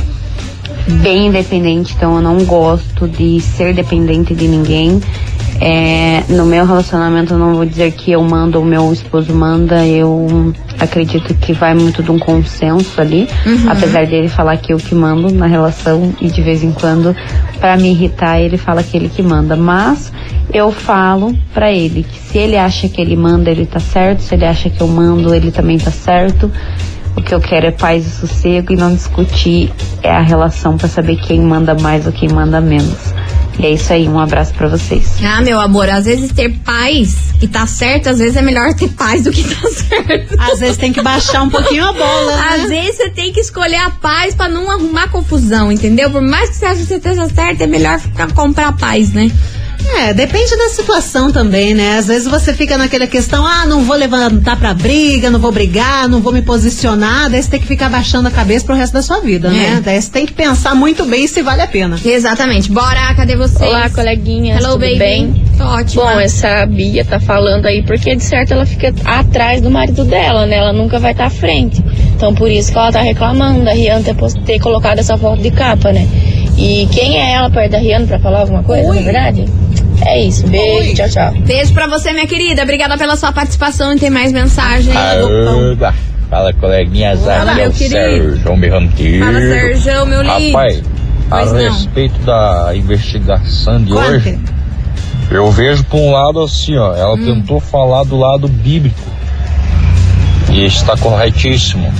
bem 0.87 1.27
independente, 1.27 1.93
então 1.95 2.15
eu 2.15 2.21
não 2.21 2.43
gosto 2.45 3.07
de 3.07 3.39
ser 3.41 3.73
dependente 3.73 4.33
de 4.33 4.47
ninguém. 4.47 4.99
É, 5.61 6.23
no 6.29 6.45
meu 6.45 6.65
relacionamento, 6.65 7.33
eu 7.33 7.37
não 7.37 7.53
vou 7.55 7.65
dizer 7.65 7.91
que 7.91 8.11
eu 8.13 8.23
mando 8.23 8.57
ou 8.59 8.63
meu 8.63 8.93
esposo 8.93 9.33
manda, 9.33 9.85
eu 9.85 10.53
acredito 10.79 11.33
que 11.33 11.51
vai 11.51 11.73
muito 11.75 12.01
de 12.01 12.09
um 12.11 12.17
consenso 12.17 13.01
ali, 13.01 13.27
Uhum. 13.45 13.65
apesar 13.69 14.07
dele 14.07 14.29
falar 14.29 14.55
que 14.55 14.71
eu 14.71 14.77
que 14.77 14.95
mando 14.95 15.29
na 15.33 15.47
relação 15.47 16.13
e 16.21 16.29
de 16.29 16.41
vez 16.41 16.63
em 16.63 16.71
quando, 16.71 17.13
pra 17.59 17.75
me 17.75 17.91
irritar, 17.91 18.39
ele 18.39 18.57
fala 18.57 18.81
que 18.81 18.95
ele 18.95 19.09
que 19.09 19.21
manda. 19.21 19.57
Mas 19.57 20.13
eu 20.53 20.71
falo 20.71 21.35
pra 21.53 21.69
ele 21.73 22.03
que 22.09 22.17
se 22.19 22.37
ele 22.37 22.55
acha 22.55 22.87
que 22.87 23.01
ele 23.01 23.17
manda, 23.17 23.51
ele 23.51 23.65
tá 23.65 23.81
certo, 23.81 24.21
se 24.21 24.33
ele 24.35 24.45
acha 24.45 24.69
que 24.69 24.79
eu 24.79 24.87
mando, 24.87 25.35
ele 25.35 25.51
também 25.51 25.77
tá 25.77 25.91
certo. 25.91 26.49
O 27.15 27.21
que 27.21 27.33
eu 27.33 27.41
quero 27.41 27.67
é 27.67 27.71
paz 27.71 28.05
e 28.05 28.09
sossego 28.09 28.73
e 28.73 28.75
não 28.75 28.93
discutir 28.93 29.71
é 30.01 30.09
a 30.11 30.21
relação 30.21 30.77
pra 30.77 30.87
saber 30.87 31.17
quem 31.17 31.41
manda 31.41 31.75
mais 31.75 32.05
ou 32.05 32.11
quem 32.11 32.29
manda 32.29 32.61
menos. 32.61 33.13
E 33.59 33.65
é 33.65 33.71
isso 33.73 33.91
aí, 33.91 34.07
um 34.07 34.17
abraço 34.17 34.53
pra 34.53 34.69
vocês. 34.69 35.17
Ah, 35.21 35.41
meu 35.41 35.59
amor, 35.59 35.89
às 35.89 36.05
vezes 36.05 36.31
ter 36.31 36.49
paz 36.59 37.33
e 37.41 37.47
tá 37.47 37.67
certo, 37.67 38.07
às 38.07 38.19
vezes 38.19 38.37
é 38.37 38.41
melhor 38.41 38.73
ter 38.73 38.87
paz 38.89 39.25
do 39.25 39.31
que 39.31 39.43
tá 39.43 39.67
certo. 39.69 40.35
Às 40.39 40.59
vezes 40.59 40.77
tem 40.77 40.93
que 40.93 41.01
baixar 41.01 41.41
um 41.43 41.49
pouquinho 41.49 41.85
a 41.85 41.91
bola, 41.91 42.35
né? 42.37 42.43
Às 42.53 42.69
vezes 42.69 42.95
você 42.95 43.09
tem 43.09 43.33
que 43.33 43.41
escolher 43.41 43.75
a 43.77 43.89
paz 43.89 44.33
pra 44.33 44.47
não 44.47 44.71
arrumar 44.71 45.09
confusão, 45.09 45.69
entendeu? 45.69 46.09
Por 46.09 46.21
mais 46.21 46.51
que 46.51 46.55
você 46.55 46.65
ache 46.65 46.81
que 46.81 46.87
você 46.87 46.95
esteja 46.95 47.27
certo, 47.27 47.61
é 47.61 47.67
melhor 47.67 47.99
ficar 47.99 48.31
comprar 48.31 48.71
paz, 48.77 49.11
né? 49.11 49.29
É, 49.97 50.13
depende 50.13 50.55
da 50.57 50.69
situação 50.69 51.31
também, 51.31 51.73
né? 51.73 51.97
Às 51.97 52.07
vezes 52.07 52.27
você 52.27 52.53
fica 52.53 52.77
naquela 52.77 53.07
questão, 53.07 53.45
ah, 53.45 53.65
não 53.65 53.81
vou 53.83 53.95
levantar 53.95 54.55
pra 54.57 54.73
briga, 54.73 55.29
não 55.29 55.39
vou 55.39 55.51
brigar, 55.51 56.07
não 56.07 56.21
vou 56.21 56.31
me 56.31 56.41
posicionar, 56.41 57.29
daí 57.29 57.41
você 57.41 57.49
tem 57.49 57.59
que 57.59 57.67
ficar 57.67 57.89
baixando 57.89 58.27
a 58.27 58.31
cabeça 58.31 58.65
pro 58.65 58.75
resto 58.75 58.93
da 58.93 59.01
sua 59.01 59.19
vida, 59.19 59.47
É. 59.47 59.51
né? 59.51 59.81
Daí 59.83 60.01
você 60.01 60.09
tem 60.11 60.25
que 60.25 60.33
pensar 60.33 60.75
muito 60.75 61.05
bem 61.05 61.27
se 61.27 61.41
vale 61.41 61.61
a 61.61 61.67
pena. 61.67 61.97
Exatamente. 62.03 62.71
Bora, 62.71 63.13
cadê 63.15 63.35
vocês? 63.35 63.61
Olá, 63.69 63.89
coleguinhas, 63.89 64.57
Hello, 64.59 64.73
tudo 64.73 64.81
baby. 64.81 64.99
bem? 64.99 65.43
Tô 65.57 65.63
ótima. 65.65 66.03
Bom, 66.03 66.19
essa 66.19 66.65
Bia 66.65 67.03
tá 67.03 67.19
falando 67.19 67.65
aí 67.65 67.83
porque 67.83 68.15
de 68.15 68.23
certo 68.23 68.53
ela 68.53 68.65
fica 68.65 68.93
atrás 69.05 69.61
do 69.61 69.69
marido 69.69 70.03
dela, 70.05 70.45
né? 70.45 70.57
Ela 70.57 70.71
nunca 70.73 70.99
vai 70.99 71.11
estar 71.11 71.25
à 71.25 71.29
frente. 71.29 71.83
Então 72.15 72.33
por 72.33 72.49
isso 72.49 72.71
que 72.71 72.77
ela 72.77 72.91
tá 72.91 73.01
reclamando 73.01 73.63
da 73.65 73.71
Rihanna 73.71 74.03
ter, 74.03 74.15
ter 74.45 74.59
colocado 74.59 74.99
essa 74.99 75.17
foto 75.17 75.41
de 75.41 75.51
capa, 75.51 75.91
né? 75.91 76.07
E 76.57 76.87
quem 76.91 77.17
é 77.21 77.33
ela 77.33 77.49
perto 77.49 77.71
da 77.71 77.77
Rihanna 77.77 78.05
pra 78.07 78.19
falar 78.19 78.41
alguma 78.41 78.63
coisa, 78.63 78.93
na 78.93 79.01
verdade? 79.01 79.45
É 80.05 80.21
isso. 80.21 80.47
Beijo, 80.47 80.93
tchau, 80.95 81.09
tchau. 81.09 81.33
Beijo 81.41 81.73
pra 81.73 81.87
você, 81.87 82.13
minha 82.13 82.25
querida. 82.27 82.63
Obrigada 82.63 82.97
pela 82.97 83.15
sua 83.15 83.31
participação 83.31 83.93
e 83.93 83.99
tem 83.99 84.09
mais 84.09 84.31
mensagem. 84.31 84.93
Aoba. 84.95 85.93
Fala, 86.29 86.53
coleguinhas. 86.53 87.19
Fala, 87.21 87.51
é 87.51 87.55
meu 87.55 87.69
o 87.69 87.73
querido. 87.73 87.95
Sérgio 87.95 88.57
Berranteiro. 88.57 89.25
Fala, 89.25 89.39
Sérgio, 89.41 90.05
meu 90.05 90.21
lindo. 90.21 90.51
Rapaz, 90.57 90.81
a 91.31 91.37
Pois 91.37 91.51
não. 91.51 91.59
respeito 91.73 92.19
da 92.21 92.71
investigação 92.75 93.83
de 93.83 93.91
Conte. 93.91 94.05
hoje, 94.07 94.39
eu 95.31 95.51
vejo 95.51 95.83
por 95.85 95.97
um 95.97 96.11
lado 96.11 96.41
assim, 96.43 96.77
ó, 96.77 96.95
ela 96.95 97.15
Hum. 97.15 97.25
tentou 97.25 97.59
falar 97.59 98.03
do 98.03 98.17
lado 98.17 98.47
bíblico. 98.47 98.99
E 100.51 100.65
está 100.65 100.95
corretíssimo. 100.97 101.91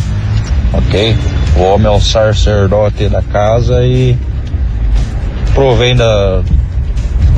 Ok? 0.74 1.16
O 1.58 1.62
homem 1.64 1.88
é 1.88 1.90
o 1.96 2.00
sacerdote 2.00 3.08
da 3.10 3.22
casa 3.22 3.84
e 3.86 4.16
provém 5.54 5.96
da, 5.96 6.42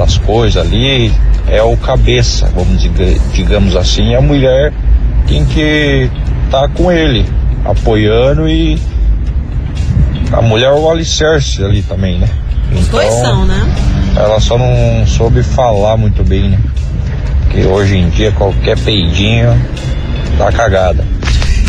das 0.02 0.18
coisas 0.18 0.58
ali, 0.66 1.14
é 1.48 1.62
o 1.62 1.78
cabeça, 1.78 2.50
vamos 2.56 2.82
diga- 2.82 3.20
digamos 3.34 3.76
assim, 3.76 4.10
e 4.10 4.16
a 4.16 4.22
mulher 4.22 4.74
tem 5.28 5.46
que 5.46 6.10
estar 6.46 6.68
com 6.70 6.92
ele, 6.92 7.24
apoiando 7.64 8.50
e 8.50 8.80
a 10.32 10.42
mulher 10.42 10.72
é 10.72 10.74
o 10.74 10.90
alicerce 10.90 11.64
ali 11.64 11.84
também, 11.84 12.18
né? 12.18 12.28
Os 12.74 12.88
dois 12.88 13.08
Então, 13.14 13.22
são, 13.26 13.46
né? 13.46 13.62
Ela 14.16 14.40
só 14.40 14.58
não 14.58 15.06
soube 15.06 15.44
falar 15.44 15.98
muito 15.98 16.24
bem, 16.24 16.50
né? 16.50 16.60
Porque 17.44 17.64
hoje 17.66 17.98
em 17.98 18.10
dia 18.10 18.32
qualquer 18.32 18.78
peidinho 18.80 19.50
tá 20.38 20.52
cagada. 20.52 21.06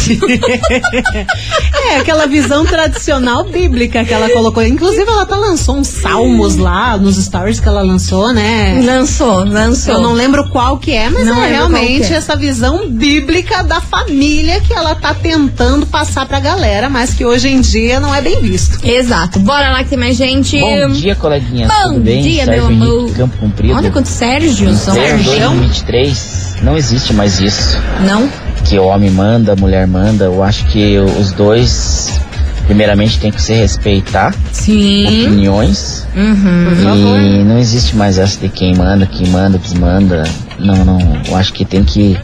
É, 1.84 1.96
aquela 1.96 2.26
visão 2.26 2.64
tradicional 2.64 3.44
bíblica 3.44 4.04
que 4.04 4.12
ela 4.14 4.30
colocou. 4.30 4.62
Inclusive, 4.62 5.02
ela 5.02 5.22
até 5.22 5.34
lançou 5.34 5.76
uns 5.76 5.88
salmos 5.88 6.56
lá 6.56 6.96
nos 6.96 7.16
stories 7.16 7.58
que 7.58 7.66
ela 7.68 7.82
lançou, 7.82 8.32
né? 8.32 8.80
Lançou, 8.84 9.44
lançou. 9.44 9.94
Eu 9.94 10.00
não 10.00 10.12
lembro 10.12 10.48
qual 10.50 10.78
que 10.78 10.92
é, 10.92 11.10
mas 11.10 11.26
Não 11.26 11.42
é 11.42 11.48
realmente 11.48 12.12
é. 12.12 12.16
essa 12.16 12.36
visão 12.36 12.88
bíblica 12.88 13.62
da 13.64 13.80
família 13.80 14.60
que 14.60 14.72
ela 14.72 14.94
tá 14.94 15.12
tentando 15.12 15.84
passar 15.86 16.24
pra 16.26 16.38
galera, 16.38 16.88
mas 16.88 17.14
que 17.14 17.24
hoje 17.24 17.48
em 17.48 17.60
dia 17.60 17.98
não 17.98 18.14
é 18.14 18.22
bem 18.22 18.40
visto. 18.40 18.78
Exato. 18.86 19.40
Bora 19.40 19.70
lá 19.70 19.82
que 19.82 19.90
tem 19.90 19.98
mais 19.98 20.16
gente. 20.16 20.58
Bom 20.60 20.88
dia, 20.88 21.14
coleguinhas. 21.16 21.68
Bom 21.68 21.94
Tudo 21.94 22.00
bem? 22.00 22.22
dia, 22.22 22.44
Sérgio 22.44 22.70
meu 22.70 22.86
amor. 22.88 23.12
Campo 23.14 23.36
Comprido. 23.38 23.74
Olha 23.74 23.90
quanto 23.90 24.06
Sérgio. 24.06 24.72
Sérgio. 24.74 25.24
2023, 25.24 26.56
não 26.62 26.76
existe 26.76 27.12
mais 27.12 27.40
isso. 27.40 27.76
Não? 28.06 28.30
Que 28.64 28.78
o 28.78 28.84
homem 28.86 29.10
manda, 29.10 29.52
a 29.52 29.56
mulher 29.56 29.86
manda. 29.86 30.24
Eu 30.26 30.42
acho 30.42 30.64
que 30.66 30.98
os 30.98 31.32
dois, 31.32 32.20
primeiramente, 32.66 33.18
tem 33.18 33.30
que 33.30 33.42
se 33.42 33.52
respeitar 33.52 34.34
Sim. 34.52 35.24
opiniões. 35.26 36.06
Uhum. 36.14 37.40
E 37.40 37.44
não 37.44 37.58
existe 37.58 37.94
mais 37.96 38.18
essa 38.18 38.38
de 38.40 38.48
quem 38.48 38.74
manda, 38.74 39.04
quem 39.06 39.26
manda, 39.28 39.58
desmanda. 39.58 40.22
Não, 40.58 40.84
não. 40.84 40.98
Eu 41.28 41.36
acho 41.36 41.52
que 41.52 41.64
tem 41.64 41.82
que, 41.84 42.16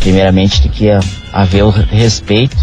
primeiramente, 0.00 0.60
tem 0.62 0.70
que 0.70 0.88
haver 1.32 1.62
o 1.64 1.70
respeito, 1.70 2.56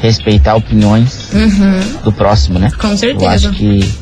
respeitar 0.00 0.54
opiniões 0.56 1.30
Uhum. 1.32 1.80
do 2.04 2.12
próximo, 2.12 2.58
né? 2.58 2.70
Com 2.78 2.88
Eu 2.88 2.96
certeza. 2.98 3.30
acho 3.30 3.50
que. 3.52 3.94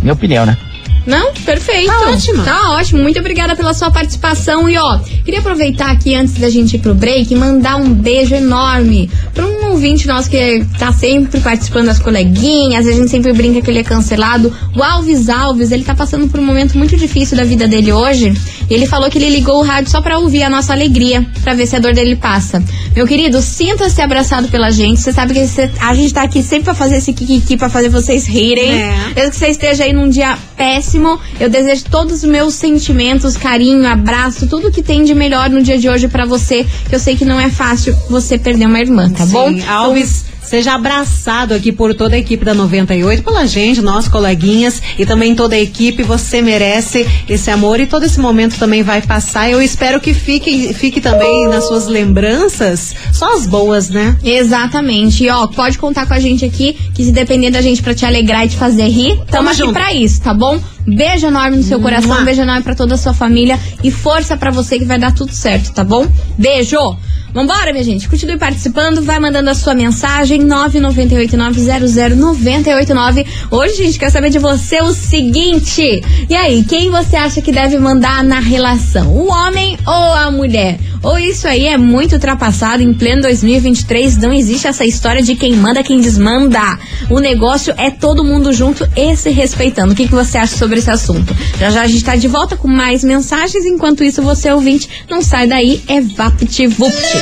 Minha 0.00 0.14
opinião, 0.14 0.44
né? 0.46 0.56
Não, 1.06 1.32
perfeito. 1.44 1.86
Tá 1.88 2.10
ótimo. 2.10 2.44
Tá 2.44 2.70
ótimo. 2.72 3.02
Muito 3.02 3.18
obrigada 3.18 3.56
pela 3.56 3.74
sua 3.74 3.90
participação. 3.90 4.68
E 4.68 4.76
ó, 4.78 4.98
queria 5.24 5.40
aproveitar 5.40 5.90
aqui 5.90 6.14
antes 6.14 6.34
da 6.34 6.48
gente 6.48 6.76
ir 6.76 6.78
pro 6.78 6.94
break 6.94 7.32
e 7.32 7.36
mandar 7.36 7.76
um 7.76 7.92
beijo 7.92 8.34
enorme 8.34 9.10
pra 9.34 9.46
um 9.46 9.70
ouvinte 9.70 10.06
nosso 10.06 10.30
que 10.30 10.64
tá 10.78 10.92
sempre 10.92 11.40
participando 11.40 11.86
das 11.86 11.98
coleguinhas. 11.98 12.86
A 12.86 12.92
gente 12.92 13.10
sempre 13.10 13.32
brinca 13.32 13.60
que 13.62 13.70
ele 13.70 13.80
é 13.80 13.84
cancelado. 13.84 14.52
O 14.76 14.82
Alves 14.82 15.28
Alves, 15.28 15.72
ele 15.72 15.84
tá 15.84 15.94
passando 15.94 16.28
por 16.28 16.38
um 16.38 16.44
momento 16.44 16.76
muito 16.78 16.96
difícil 16.96 17.36
da 17.36 17.44
vida 17.44 17.66
dele 17.66 17.92
hoje. 17.92 18.32
E 18.70 18.74
ele 18.74 18.86
falou 18.86 19.10
que 19.10 19.18
ele 19.18 19.30
ligou 19.30 19.58
o 19.60 19.62
rádio 19.64 19.90
só 19.90 20.00
pra 20.00 20.18
ouvir 20.18 20.42
a 20.42 20.50
nossa 20.50 20.72
alegria, 20.72 21.26
pra 21.42 21.54
ver 21.54 21.66
se 21.66 21.76
a 21.76 21.78
dor 21.78 21.92
dele 21.94 22.16
passa. 22.16 22.62
Meu 22.94 23.06
querido, 23.06 23.40
sinta-se 23.42 24.00
abraçado 24.00 24.48
pela 24.48 24.70
gente. 24.70 25.00
Você 25.00 25.12
sabe 25.12 25.34
que 25.34 25.46
cê- 25.46 25.70
a 25.80 25.92
gente 25.94 26.12
tá 26.14 26.22
aqui 26.22 26.42
sempre 26.42 26.64
pra 26.64 26.74
fazer 26.74 26.96
esse 26.96 27.12
kikiki, 27.12 27.56
pra 27.56 27.68
fazer 27.68 27.88
vocês 27.88 28.26
rirem. 28.26 28.80
É. 28.80 28.94
Mesmo 29.14 29.30
que 29.30 29.36
você 29.36 29.48
esteja 29.48 29.84
aí 29.84 29.92
num 29.92 30.08
dia 30.08 30.36
péssimo, 30.56 30.91
eu 31.40 31.48
desejo 31.48 31.84
todos 31.90 32.22
os 32.22 32.24
meus 32.24 32.54
sentimentos, 32.54 33.36
carinho, 33.36 33.86
abraço, 33.86 34.46
tudo 34.46 34.70
que 34.70 34.82
tem 34.82 35.04
de 35.04 35.14
melhor 35.14 35.50
no 35.50 35.62
dia 35.62 35.78
de 35.78 35.88
hoje 35.88 36.08
pra 36.08 36.24
você, 36.24 36.66
que 36.88 36.94
eu 36.94 36.98
sei 36.98 37.16
que 37.16 37.24
não 37.24 37.40
é 37.40 37.50
fácil 37.50 37.96
você 38.08 38.38
perder 38.38 38.66
uma 38.66 38.80
irmã, 38.80 39.10
tá 39.10 39.26
bom? 39.26 39.48
Sim, 39.48 39.62
Alves, 39.66 40.24
seja 40.52 40.74
abraçado 40.74 41.54
aqui 41.54 41.72
por 41.72 41.94
toda 41.94 42.14
a 42.14 42.18
equipe 42.18 42.44
da 42.44 42.52
98, 42.52 43.22
pela 43.22 43.46
gente, 43.46 43.80
nós 43.80 44.06
coleguinhas 44.06 44.82
e 44.98 45.06
também 45.06 45.34
toda 45.34 45.54
a 45.54 45.58
equipe. 45.58 46.02
Você 46.02 46.42
merece 46.42 47.08
esse 47.26 47.50
amor 47.50 47.80
e 47.80 47.86
todo 47.86 48.04
esse 48.04 48.20
momento 48.20 48.58
também 48.58 48.82
vai 48.82 49.00
passar. 49.00 49.48
Eu 49.48 49.62
espero 49.62 49.98
que 49.98 50.12
fique, 50.12 50.74
fique 50.74 51.00
também 51.00 51.48
nas 51.48 51.66
suas 51.66 51.86
lembranças 51.86 52.94
só 53.14 53.34
as 53.34 53.46
boas, 53.46 53.88
né? 53.88 54.14
Exatamente. 54.22 55.24
E 55.24 55.30
ó, 55.30 55.46
pode 55.46 55.78
contar 55.78 56.04
com 56.04 56.12
a 56.12 56.20
gente 56.20 56.44
aqui, 56.44 56.76
que 56.92 57.02
se 57.02 57.12
depender 57.12 57.50
da 57.50 57.62
gente 57.62 57.82
pra 57.82 57.94
te 57.94 58.04
alegrar 58.04 58.44
e 58.44 58.50
te 58.50 58.56
fazer 58.58 58.88
rir, 58.88 59.22
tamo 59.30 59.48
aqui 59.48 59.56
junto. 59.58 59.72
pra 59.72 59.94
isso, 59.94 60.20
tá 60.20 60.34
bom? 60.34 60.60
Beijo 60.86 61.28
enorme 61.28 61.56
no 61.56 61.62
seu 61.62 61.80
coração, 61.80 62.08
Mua. 62.16 62.24
beijo 62.24 62.42
enorme 62.42 62.62
pra 62.62 62.74
toda 62.74 62.94
a 62.94 62.98
sua 62.98 63.14
família 63.14 63.58
e 63.82 63.90
força 63.90 64.36
pra 64.36 64.50
você 64.50 64.78
que 64.78 64.84
vai 64.84 64.98
dar 64.98 65.14
tudo 65.14 65.32
certo, 65.32 65.72
tá 65.72 65.82
bom? 65.82 66.06
Beijo! 66.36 66.76
Vambora, 67.32 67.72
minha 67.72 67.82
gente. 67.82 68.10
Continue 68.10 68.36
participando, 68.36 69.00
vai 69.00 69.18
mandando 69.18 69.48
a 69.48 69.54
sua 69.54 69.74
mensagem 69.74 70.42
998900989. 70.42 73.26
Hoje 73.50 73.72
a 73.72 73.86
gente 73.86 73.98
quer 73.98 74.10
saber 74.10 74.28
de 74.28 74.38
você 74.38 74.82
o 74.82 74.92
seguinte: 74.92 76.02
e 76.28 76.34
aí, 76.34 76.62
quem 76.62 76.90
você 76.90 77.16
acha 77.16 77.40
que 77.40 77.50
deve 77.50 77.78
mandar 77.78 78.22
na 78.22 78.38
relação? 78.38 79.08
O 79.08 79.30
homem 79.30 79.78
ou 79.86 80.12
a 80.12 80.30
mulher? 80.30 80.78
Ou 81.02 81.18
isso 81.18 81.48
aí 81.48 81.66
é 81.66 81.78
muito 81.78 82.12
ultrapassado 82.12 82.82
em 82.82 82.92
pleno 82.92 83.22
2023? 83.22 84.18
Não 84.18 84.30
existe 84.32 84.68
essa 84.68 84.84
história 84.84 85.22
de 85.22 85.34
quem 85.34 85.56
manda, 85.56 85.82
quem 85.82 86.00
desmanda. 86.00 86.78
O 87.08 87.18
negócio 87.18 87.72
é 87.78 87.90
todo 87.90 88.22
mundo 88.22 88.52
junto 88.52 88.86
e 88.94 89.16
se 89.16 89.30
respeitando. 89.30 89.94
O 89.94 89.96
que, 89.96 90.06
que 90.06 90.14
você 90.14 90.36
acha 90.38 90.56
sobre 90.56 90.78
esse 90.78 90.90
assunto? 90.90 91.34
Já 91.58 91.70
já 91.70 91.82
a 91.82 91.88
gente 91.88 92.04
tá 92.04 92.14
de 92.14 92.28
volta 92.28 92.56
com 92.56 92.68
mais 92.68 93.02
mensagens. 93.02 93.64
Enquanto 93.64 94.04
isso, 94.04 94.22
você 94.22 94.52
ouvinte, 94.52 94.88
não 95.10 95.22
sai 95.22 95.46
daí, 95.46 95.82
é 95.88 95.98
VaptVupt. 96.00 97.21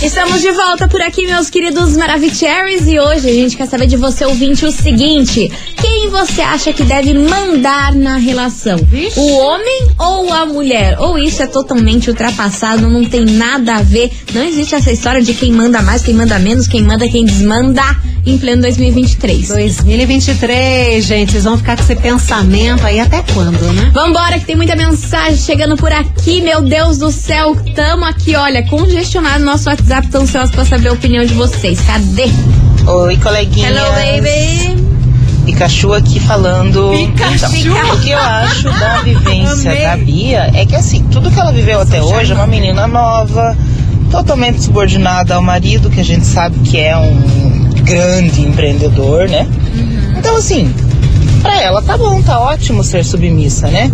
Estamos 0.00 0.40
de 0.40 0.52
volta 0.52 0.86
por 0.86 1.02
aqui, 1.02 1.26
meus 1.26 1.50
queridos 1.50 1.96
Maravicheries, 1.96 2.86
e 2.86 3.00
hoje 3.00 3.28
a 3.28 3.32
gente 3.32 3.56
quer 3.56 3.66
saber 3.66 3.88
de 3.88 3.96
você, 3.96 4.24
ouvinte, 4.24 4.64
o 4.64 4.70
seguinte: 4.70 5.50
quem 5.76 6.08
você 6.08 6.40
acha 6.40 6.72
que 6.72 6.84
deve 6.84 7.12
mandar 7.14 7.92
na 7.92 8.16
relação? 8.16 8.78
O 9.16 9.36
homem 9.38 9.90
ou 9.98 10.32
a 10.32 10.46
mulher? 10.46 11.00
Ou 11.00 11.18
isso 11.18 11.42
é 11.42 11.48
totalmente 11.48 12.08
ultrapassado, 12.08 12.88
não 12.88 13.04
tem 13.04 13.24
nada 13.24 13.74
a 13.78 13.82
ver, 13.82 14.12
não 14.32 14.44
existe 14.44 14.76
essa 14.76 14.92
história 14.92 15.20
de 15.20 15.34
quem 15.34 15.50
manda 15.52 15.82
mais, 15.82 16.00
quem 16.00 16.14
manda 16.14 16.38
menos, 16.38 16.68
quem 16.68 16.80
manda, 16.80 17.08
quem 17.08 17.24
desmanda 17.24 17.82
em 18.24 18.38
pleno 18.38 18.62
2023. 18.62 19.48
2023, 19.48 21.04
gente, 21.04 21.32
vocês 21.32 21.44
vão 21.44 21.56
ficar 21.56 21.76
com 21.76 21.82
esse 21.82 21.96
pensamento 21.96 22.84
aí 22.84 23.00
até 23.00 23.24
quando, 23.34 23.72
né? 23.72 23.90
Vambora, 23.92 24.38
que 24.38 24.44
tem 24.44 24.56
muita 24.56 24.76
mensagem 24.76 25.36
chegando 25.36 25.76
por 25.76 25.90
aqui, 25.90 26.40
meu 26.40 26.62
Deus 26.62 26.98
do 26.98 27.10
céu. 27.10 27.56
Tamo 27.74 28.04
aqui, 28.04 28.36
olha, 28.36 28.62
congestionado 28.68 29.40
no 29.40 29.46
nosso 29.46 29.68
WhatsApp, 29.68 29.87
tão 30.10 30.22
ansiosos 30.22 30.54
pra 30.54 30.64
saber 30.64 30.88
a 30.88 30.92
opinião 30.92 31.24
de 31.24 31.34
vocês. 31.34 31.80
Cadê? 31.80 32.30
Oi, 32.86 33.16
coleguinha. 33.16 33.68
Hello, 33.68 33.90
baby. 33.92 34.88
Pikachu 35.46 35.94
aqui 35.94 36.20
falando. 36.20 36.90
Pikachu. 36.90 37.56
Então, 37.56 37.94
o 37.94 38.00
que 38.00 38.10
eu 38.10 38.18
acho 38.18 38.64
da 38.64 38.98
vivência 39.02 39.70
Amei. 39.70 39.82
da 39.84 39.96
Bia 39.96 40.50
é 40.54 40.66
que 40.66 40.76
assim, 40.76 41.02
tudo 41.04 41.30
que 41.30 41.40
ela 41.40 41.52
viveu 41.52 41.80
até 41.80 42.02
hoje 42.02 42.32
é 42.32 42.34
uma 42.34 42.46
menina 42.46 42.86
nova, 42.86 43.56
totalmente 44.10 44.62
subordinada 44.62 45.34
ao 45.34 45.42
marido, 45.42 45.88
que 45.88 46.00
a 46.00 46.04
gente 46.04 46.26
sabe 46.26 46.58
que 46.60 46.78
é 46.78 46.96
um 46.96 47.70
grande 47.82 48.42
empreendedor, 48.42 49.28
né? 49.28 49.46
Então 50.18 50.36
assim, 50.36 50.72
pra 51.40 51.60
ela 51.62 51.80
tá 51.80 51.96
bom, 51.96 52.20
tá 52.20 52.38
ótimo 52.38 52.84
ser 52.84 53.02
submissa, 53.04 53.68
né? 53.68 53.90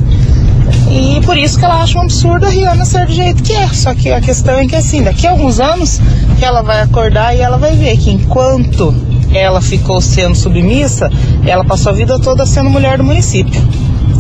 E 0.91 1.21
por 1.25 1.37
isso 1.37 1.59
que 1.59 1.65
ela 1.65 1.83
acha 1.83 1.99
um 1.99 2.03
absurdo 2.03 2.47
a 2.47 2.49
Rihanna 2.49 2.85
ser 2.85 3.07
do 3.07 3.13
jeito 3.13 3.43
que 3.43 3.53
é. 3.53 3.69
Só 3.69 3.95
que 3.95 4.11
a 4.11 4.21
questão 4.21 4.59
é 4.59 4.67
que 4.67 4.77
assim, 4.77 5.03
daqui 5.03 5.27
a 5.27 5.31
alguns 5.31 5.61
anos 5.61 6.01
ela 6.41 6.63
vai 6.63 6.81
acordar 6.83 7.35
e 7.35 7.41
ela 7.41 7.57
vai 7.57 7.75
ver 7.77 7.97
que 7.97 8.11
enquanto 8.11 8.95
ela 9.33 9.61
ficou 9.61 10.01
sendo 10.01 10.35
submissa, 10.35 11.11
ela 11.47 11.65
passou 11.65 11.91
a 11.91 11.95
vida 11.95 12.19
toda 12.19 12.47
sendo 12.47 12.71
mulher 12.71 12.99
do 12.99 13.05
município. 13.05 13.61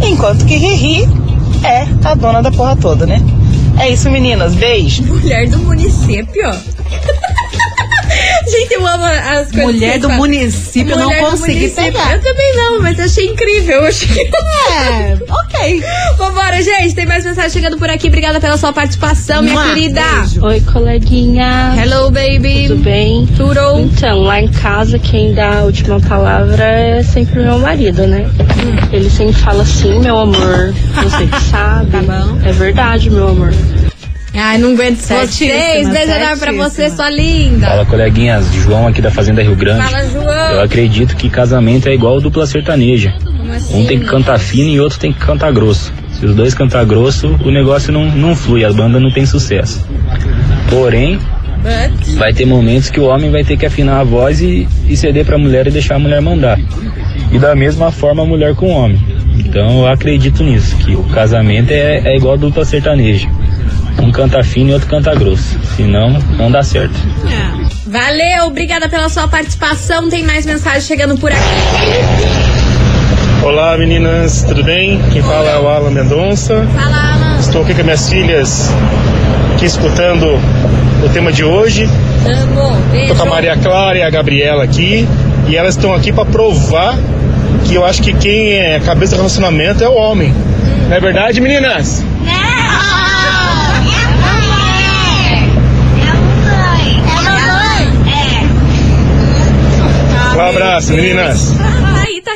Enquanto 0.02 0.44
que 0.44 0.56
Riri 0.56 1.09
é 1.62 1.87
a 2.06 2.14
dona 2.14 2.42
da 2.42 2.50
porra 2.50 2.76
toda, 2.76 3.06
né? 3.06 3.21
É 3.78 3.88
isso, 3.88 4.11
meninas. 4.11 4.54
Beijo. 4.54 5.02
Mulher 5.04 5.49
do 5.49 5.59
município. 5.59 6.50
Gente, 8.50 8.74
eu 8.74 8.86
amo 8.86 9.04
as 9.04 9.50
coisas. 9.50 9.64
Mulher 9.64 9.92
que 9.94 9.98
do 10.00 10.10
município, 10.10 10.92
eu 10.92 10.98
não 10.98 11.04
Mulher 11.06 11.22
do 11.24 11.30
consegui 11.30 11.68
pegar. 11.70 12.14
Eu 12.14 12.22
também 12.22 12.56
não, 12.56 12.80
mas 12.80 13.00
achei 13.00 13.26
incrível. 13.26 13.76
Eu 13.80 13.86
achei... 13.86 14.30
É, 14.76 15.16
ok. 15.28 15.84
Vambora, 16.16 16.60
gente. 16.60 16.94
Tem 16.94 17.06
mais 17.06 17.24
mensagem 17.24 17.50
chegando 17.50 17.78
por 17.78 17.88
aqui. 17.88 18.08
Obrigada 18.08 18.40
pela 18.40 18.56
sua 18.56 18.72
participação, 18.72 19.42
minha 19.42 19.54
Mua, 19.54 19.68
querida. 19.68 20.02
beijo. 20.02 20.44
Oi, 20.44 20.60
coleguinha. 20.62 21.74
Hello, 21.78 22.10
baby. 22.10 22.68
Tudo 22.68 22.82
bem? 22.82 23.26
Tudo? 23.36 23.80
Então, 23.80 24.22
lá 24.22 24.40
em 24.40 24.48
casa, 24.48 24.98
quem 24.98 25.32
dá 25.32 25.60
a 25.60 25.62
última 25.64 26.00
palavra 26.00 26.64
é 26.64 27.02
sempre 27.02 27.40
meu 27.40 27.58
marido, 27.58 28.06
né? 28.06 28.28
Ele 28.90 29.08
sempre 29.10 29.34
fala 29.34 29.62
assim, 29.62 30.00
meu 30.00 30.18
amor, 30.18 30.74
você 30.94 31.26
que 31.26 31.40
sabe. 31.42 31.84
Tá 31.94 32.00
bom. 32.00 32.38
É 32.44 32.50
verdade, 32.52 33.11
meu 33.11 33.28
amor. 33.28 33.52
Ai, 34.35 34.59
não 34.59 34.73
aguento 34.73 34.99
vocês. 34.99 35.88
Beijo 35.88 36.11
enorme 36.12 36.38
pra 36.38 36.53
você, 36.53 36.90
sua 36.90 37.09
linda. 37.09 37.68
Fala 37.68 37.87
coleguinhas, 37.87 38.53
João 38.53 38.87
aqui 38.87 39.01
da 39.01 39.11
Fazenda 39.11 39.42
Rio 39.42 39.55
Grande. 39.55 39.85
Fala, 39.85 40.05
João. 40.09 40.51
Eu 40.53 40.61
acredito 40.62 41.16
que 41.16 41.29
casamento 41.31 41.88
é 41.88 41.94
igual 41.94 42.20
dupla 42.20 42.47
sertaneja. 42.47 43.14
Assim? 43.55 43.83
Um 43.83 43.87
tem 43.87 44.01
que 44.01 44.07
cantar 44.07 44.38
fino 44.38 44.70
e 44.70 44.81
outro 44.81 44.99
tem 44.99 45.12
que 45.12 45.20
cantar 45.20 45.53
grosso. 45.53 45.92
Se 46.12 46.27
os 46.27 46.35
dois 46.35 46.55
cantar 46.55 46.85
grosso, 46.85 47.29
o 47.44 47.51
negócio 47.51 47.92
não, 47.92 48.07
não 48.07 48.35
flui, 48.35 48.64
a 48.64 48.73
banda 48.73 48.99
não 48.99 49.12
tem 49.12 49.25
sucesso. 49.25 49.87
Porém, 50.68 51.20
vai 52.16 52.33
ter 52.33 52.47
momentos 52.47 52.90
que 52.90 52.99
o 52.99 53.05
homem 53.05 53.31
vai 53.31 53.44
ter 53.44 53.57
que 53.57 53.66
afinar 53.66 54.01
a 54.01 54.05
voz 54.05 54.40
e, 54.40 54.66
e 54.88 54.97
ceder 54.97 55.25
pra 55.25 55.38
mulher 55.38 55.66
e 55.66 55.70
deixar 55.70 55.97
a 55.97 55.99
mulher 55.99 56.20
mandar. 56.20 56.59
E 57.31 57.38
da 57.38 57.55
mesma 57.55 57.92
forma 57.92 58.23
a 58.23 58.27
mulher 58.27 58.55
com 58.55 58.66
o 58.66 58.70
homem. 58.70 58.99
Então 59.38 59.81
eu 59.81 59.87
acredito 59.87 60.42
nisso, 60.42 60.77
que 60.77 60.94
o 60.94 61.05
casamento 61.05 61.70
é, 61.70 62.01
é 62.05 62.16
igual 62.16 62.37
dupla 62.37 62.64
sertaneja. 62.64 63.29
Um 64.02 64.11
canta 64.12 64.42
fino 64.42 64.70
e 64.70 64.74
outro 64.74 64.88
canta 64.88 65.14
grosso. 65.14 65.59
Senão, 65.76 66.11
não 66.37 66.50
dá 66.50 66.62
certo. 66.62 66.94
Valeu, 67.87 68.46
obrigada 68.46 68.88
pela 68.88 69.09
sua 69.09 69.28
participação. 69.28 70.09
Tem 70.09 70.22
mais 70.24 70.44
mensagem 70.46 70.80
chegando 70.80 71.16
por 71.18 71.30
aqui. 71.33 71.40
Olá 73.42 73.76
meninas, 73.76 74.42
tudo 74.42 74.62
bem? 74.64 75.00
Quem 75.12 75.22
fala 75.22 75.50
é 75.50 75.59
o 75.59 75.68
Alan 75.68 75.90
Mendonça. 75.90 76.66
Fala, 76.74 77.12
Alan. 77.12 77.38
Estou 77.38 77.62
aqui 77.62 77.74
com 77.74 77.83
minhas 77.83 78.09
filhas 78.09 78.70
aqui 79.64 79.66
escutando 79.66 80.26
o 81.04 81.09
tema 81.11 81.33
de 81.33 81.44
hoje. 81.44 81.88
Amo. 82.26 82.76
Beijo. 82.90 83.12
Estou 83.12 83.16
com 83.16 83.22
a 83.22 83.35
Maria 83.35 83.57
Clara 83.57 83.98
e 83.98 84.02
a 84.02 84.11
Gabriela 84.11 84.64
aqui 84.64 85.09
e 85.48 85.57
elas 85.57 85.74
estão 85.76 85.94
aqui 85.94 86.12
para 86.12 86.24
provar 86.24 86.98
que 87.66 87.74
eu 87.74 87.85
acho 87.85 88.02
que 88.02 88.12
quem 88.12 88.52
é 88.52 88.76
a 88.76 88.80
cabeça 88.80 89.12
do 89.12 89.18
relacionamento 89.18 89.83
é 89.83 89.88
o 89.88 89.94
homem. 89.94 90.35
Não 90.88 90.96
é 90.96 91.00
verdade, 91.00 91.40
meninas? 91.40 92.04
Um 100.37 100.40
abraço, 100.40 100.92
meninas. 100.94 101.55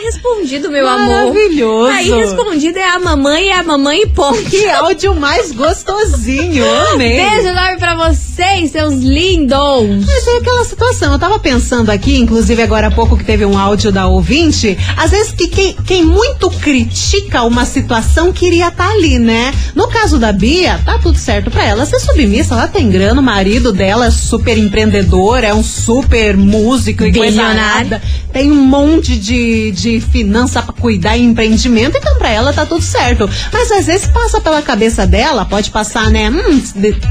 Tá 0.08 0.14
respondido, 0.14 0.70
meu 0.70 0.88
amor. 0.88 1.06
Maravilhoso. 1.06 1.92
Aí 1.92 2.10
respondido 2.10 2.78
é 2.78 2.88
a 2.88 2.98
mamãe, 2.98 3.48
é 3.48 3.58
a 3.58 3.62
mamãe 3.62 4.02
e 4.02 4.06
ponto. 4.06 4.42
Que 4.44 4.68
áudio 4.70 5.14
mais 5.14 5.52
gostosinho, 5.52 6.64
amei. 6.92 7.16
Beijo 7.16 7.48
enorme 7.48 7.78
pra 7.78 7.94
vocês, 7.94 8.70
seus 8.70 8.94
lindos. 8.94 10.06
Mas 10.06 10.26
é 10.26 10.38
aquela 10.38 10.64
situação, 10.64 11.12
eu 11.12 11.18
tava 11.18 11.38
pensando 11.38 11.90
aqui, 11.90 12.16
inclusive 12.16 12.62
agora 12.62 12.86
há 12.86 12.90
pouco 12.90 13.16
que 13.16 13.24
teve 13.24 13.44
um 13.44 13.58
áudio 13.58 13.92
da 13.92 14.06
ouvinte, 14.06 14.78
às 14.96 15.10
vezes 15.10 15.32
que 15.32 15.48
quem, 15.48 15.76
quem 15.86 16.04
muito 16.04 16.48
critica 16.50 17.42
uma 17.42 17.66
situação 17.66 18.32
queria 18.32 18.68
estar 18.68 18.90
ali, 18.90 19.18
né? 19.18 19.52
No 19.74 19.88
caso 19.88 20.18
da 20.18 20.32
Bia, 20.32 20.80
tá 20.84 20.98
tudo 20.98 21.18
certo 21.18 21.50
pra 21.50 21.64
ela 21.64 21.84
ser 21.84 22.00
submissa, 22.00 22.54
ela 22.54 22.68
tem 22.68 22.88
grana, 22.88 23.20
o 23.20 23.24
marido 23.24 23.72
dela 23.72 24.06
é 24.06 24.10
super 24.10 24.56
empreendedor, 24.56 25.44
é 25.44 25.52
um 25.52 25.62
super 25.62 26.36
músico 26.36 27.04
e 27.04 27.12
coisa 27.12 27.52
nada, 27.52 28.00
tem 28.32 28.50
um 28.50 28.62
monte 28.62 29.16
de, 29.16 29.70
de 29.72 29.97
finança 30.00 30.62
pra 30.62 30.72
cuidar 30.72 31.16
e 31.16 31.22
empreendimento, 31.22 31.96
então 31.96 32.16
pra 32.18 32.30
ela 32.30 32.52
tá 32.52 32.64
tudo 32.64 32.82
certo. 32.82 33.28
Mas 33.52 33.70
às 33.70 33.86
vezes 33.86 34.06
passa 34.06 34.40
pela 34.40 34.62
cabeça 34.62 35.06
dela, 35.06 35.44
pode 35.44 35.70
passar, 35.70 36.10
né? 36.10 36.30
Hum, 36.30 36.62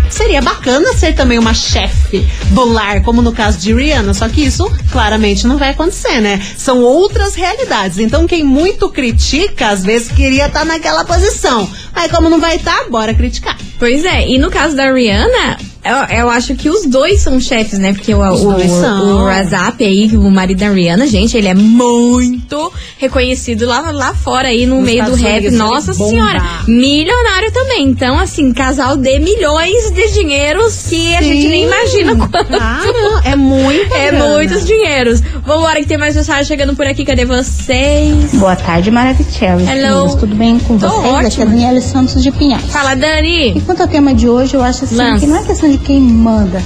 seria 0.10 0.42
bacana 0.42 0.94
ser 0.94 1.14
também 1.14 1.40
uma 1.40 1.54
chefe 1.54 2.28
do 2.52 2.66
lar, 2.66 3.02
como 3.02 3.22
no 3.22 3.32
caso 3.32 3.58
de 3.58 3.74
Rihanna, 3.74 4.14
só 4.14 4.28
que 4.30 4.44
isso 4.44 4.70
claramente 4.92 5.48
não 5.48 5.58
vai 5.58 5.70
acontecer, 5.70 6.22
né? 6.22 6.42
São 6.58 6.82
outras 6.82 7.36
realidades. 7.36 7.98
Então 8.00 8.28
quem 8.28 8.44
muito 8.44 8.90
critica, 8.90 9.70
às 9.70 9.84
vezes 9.84 10.12
queria 10.12 10.48
estar 10.48 10.66
naquela 10.66 11.06
posição. 11.06 11.70
Mas 11.98 12.12
como 12.12 12.30
não 12.30 12.40
vai 12.40 12.58
estar, 12.58 12.88
bora 12.92 13.12
criticar. 13.12 13.58
Pois 13.80 14.06
é, 14.06 14.28
e 14.28 14.38
no 14.38 14.52
caso 14.52 14.76
da 14.76 14.94
Rihanna, 14.94 15.58
eu, 15.84 16.18
eu 16.18 16.30
acho 16.30 16.54
que 16.56 16.70
os 16.70 16.86
dois 16.86 17.22
são 17.22 17.40
chefes, 17.40 17.80
né? 17.80 17.94
Porque 17.94 18.14
o, 18.14 18.20
o, 18.20 19.24
o 19.24 19.26
Razap 19.26 19.84
aí, 19.84 20.08
o 20.16 20.30
marido 20.30 20.60
da 20.60 20.70
Rihanna, 20.70 21.08
gente, 21.08 21.38
ele 21.38 21.48
é 21.48 21.54
muito 21.56 22.72
reconhecido 22.98 23.66
lá, 23.66 23.90
lá 23.92 24.14
fora 24.14 24.50
aí 24.50 24.66
no 24.66 24.76
Nos 24.76 24.86
meio 24.86 25.06
do 25.06 25.16
Estados 25.16 25.22
rap. 25.22 25.40
Unidos, 25.40 25.58
Nossa 25.58 25.94
senhora, 25.94 26.44
milionário 26.68 27.52
também. 27.52 27.86
Então, 27.86 28.20
assim, 28.20 28.52
casal 28.52 28.98
de 28.98 29.18
milhões 29.20 29.92
de 29.92 30.12
dinheiros 30.14 30.88
que 30.90 31.16
a 31.16 31.22
gente 31.22 31.48
nem 31.48 31.64
imagina 31.66 32.16
quanto. 32.16 32.48
Claro, 32.48 33.22
é 33.24 33.36
muito. 33.36 33.88
É 33.98 34.12
muitos 34.38 34.66
dinheiros. 34.66 35.22
Vambora 35.46 35.80
que 35.80 35.88
tem 35.88 35.98
mais 35.98 36.16
mensagem 36.16 36.46
chegando 36.46 36.76
por 36.76 36.86
aqui. 36.86 37.04
Cadê 37.04 37.26
vocês? 37.26 38.34
Boa 38.34 38.56
tarde, 38.56 38.92
Maravichelas. 38.92 39.68
Hello. 39.68 39.96
Meninas, 39.98 40.16
Tudo 40.16 40.36
bem 40.36 40.60
com 40.60 40.78
Tô 40.78 40.88
vocês? 40.88 41.26
Aqui 41.26 41.42
é 41.42 41.46
Daniela 41.46 41.82
Santos 41.82 42.22
de 42.22 42.32
Pinhais. 42.32 42.66
Fala, 42.66 42.96
Dani. 42.96 43.58
E 43.58 43.62
quanto 43.62 43.82
ao 43.82 43.88
tema 43.88 44.14
de 44.14 44.30
hoje, 44.30 44.56
eu 44.56 44.62
acho 44.62 44.86
assim 44.86 44.96
Lance. 44.96 45.26
que 45.26 45.32
não 45.32 45.38
é 45.38 45.44
questão 45.44 45.70
de 45.70 45.78
quem 45.80 46.00
manda. 46.00 46.62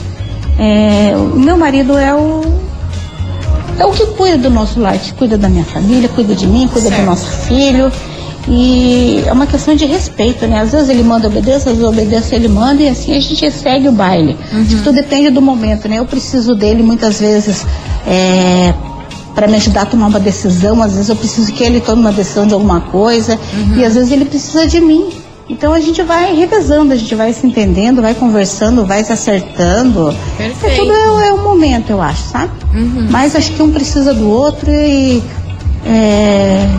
É, 0.60 1.14
o 1.16 1.40
meu 1.40 1.58
marido 1.58 1.98
é 1.98 2.14
o 2.14 2.42
é 3.80 3.86
o 3.86 3.92
que 3.92 4.06
cuida 4.08 4.38
do 4.38 4.50
nosso 4.50 4.80
lar, 4.80 4.96
que 4.98 5.12
cuida 5.14 5.38
da 5.38 5.50
minha 5.50 5.64
família, 5.64 6.08
cuida 6.10 6.36
de 6.36 6.46
mim, 6.46 6.68
cuida 6.72 6.92
do 6.92 7.02
nosso 7.04 7.26
filho. 7.48 7.92
E 8.48 9.24
é 9.26 9.32
uma 9.32 9.46
questão 9.46 9.76
de 9.76 9.86
respeito, 9.86 10.48
né? 10.48 10.60
Às 10.60 10.72
vezes 10.72 10.90
ele 10.90 11.04
manda 11.04 11.28
obedecer, 11.28 11.70
às 11.70 11.78
vezes 11.78 11.84
obedece, 11.84 12.36
ele 12.36 12.48
manda 12.48 12.82
e 12.82 12.90
assim 12.90 13.16
a 13.16 13.20
gente 13.20 13.50
segue 13.52 13.88
o 13.88 13.92
baile. 13.92 14.36
Que 14.68 14.76
tudo 14.78 14.94
depende 14.94 15.30
do 15.30 15.42
momento, 15.42 15.88
né? 15.88 16.00
Eu 16.00 16.06
preciso 16.06 16.56
dele 16.56 16.82
muitas 16.82 17.20
vezes 17.20 17.66
é, 18.08 18.74
para 19.36 19.48
me 19.48 19.56
ajudar 19.58 19.84
a 19.84 19.86
tomar 19.86 20.08
uma 20.08 20.20
decisão, 20.20 20.82
às 20.82 20.94
vezes 20.94 21.10
eu 21.10 21.16
preciso 21.16 21.52
que 21.54 21.64
ele 21.64 21.80
tome 21.82 22.02
uma 22.02 22.12
decisão 22.12 22.48
de 22.48 22.54
alguma 22.54 22.82
coisa 22.82 23.40
e 23.78 23.86
às 23.86 23.94
vezes 23.94 24.12
ele 24.12 24.26
precisa 24.26 24.66
de 24.68 24.82
mim. 24.82 25.10
Então 25.50 25.74
a 25.74 25.80
gente 25.80 26.02
vai 26.02 26.34
revezando, 26.34 26.94
a 26.94 26.96
gente 26.96 27.14
vai 27.14 27.34
se 27.34 27.46
entendendo, 27.46 28.02
vai 28.02 28.16
conversando, 28.16 28.86
vai 28.86 29.04
se 29.04 29.12
acertando. 29.12 30.16
Perfeito. 30.38 30.66
É 30.66 30.78
tudo 30.78 31.20
é, 31.20 31.28
é 31.28 31.34
um 31.34 31.44
momento, 31.44 31.90
eu 31.90 32.02
acho, 32.02 32.24
sabe? 32.24 32.52
Mas 33.10 33.36
acho 33.36 33.52
que 33.52 33.62
um 33.62 33.70
precisa 33.70 34.14
do 34.14 34.30
outro 34.30 34.72
e 34.72 35.22
é, 35.86 36.70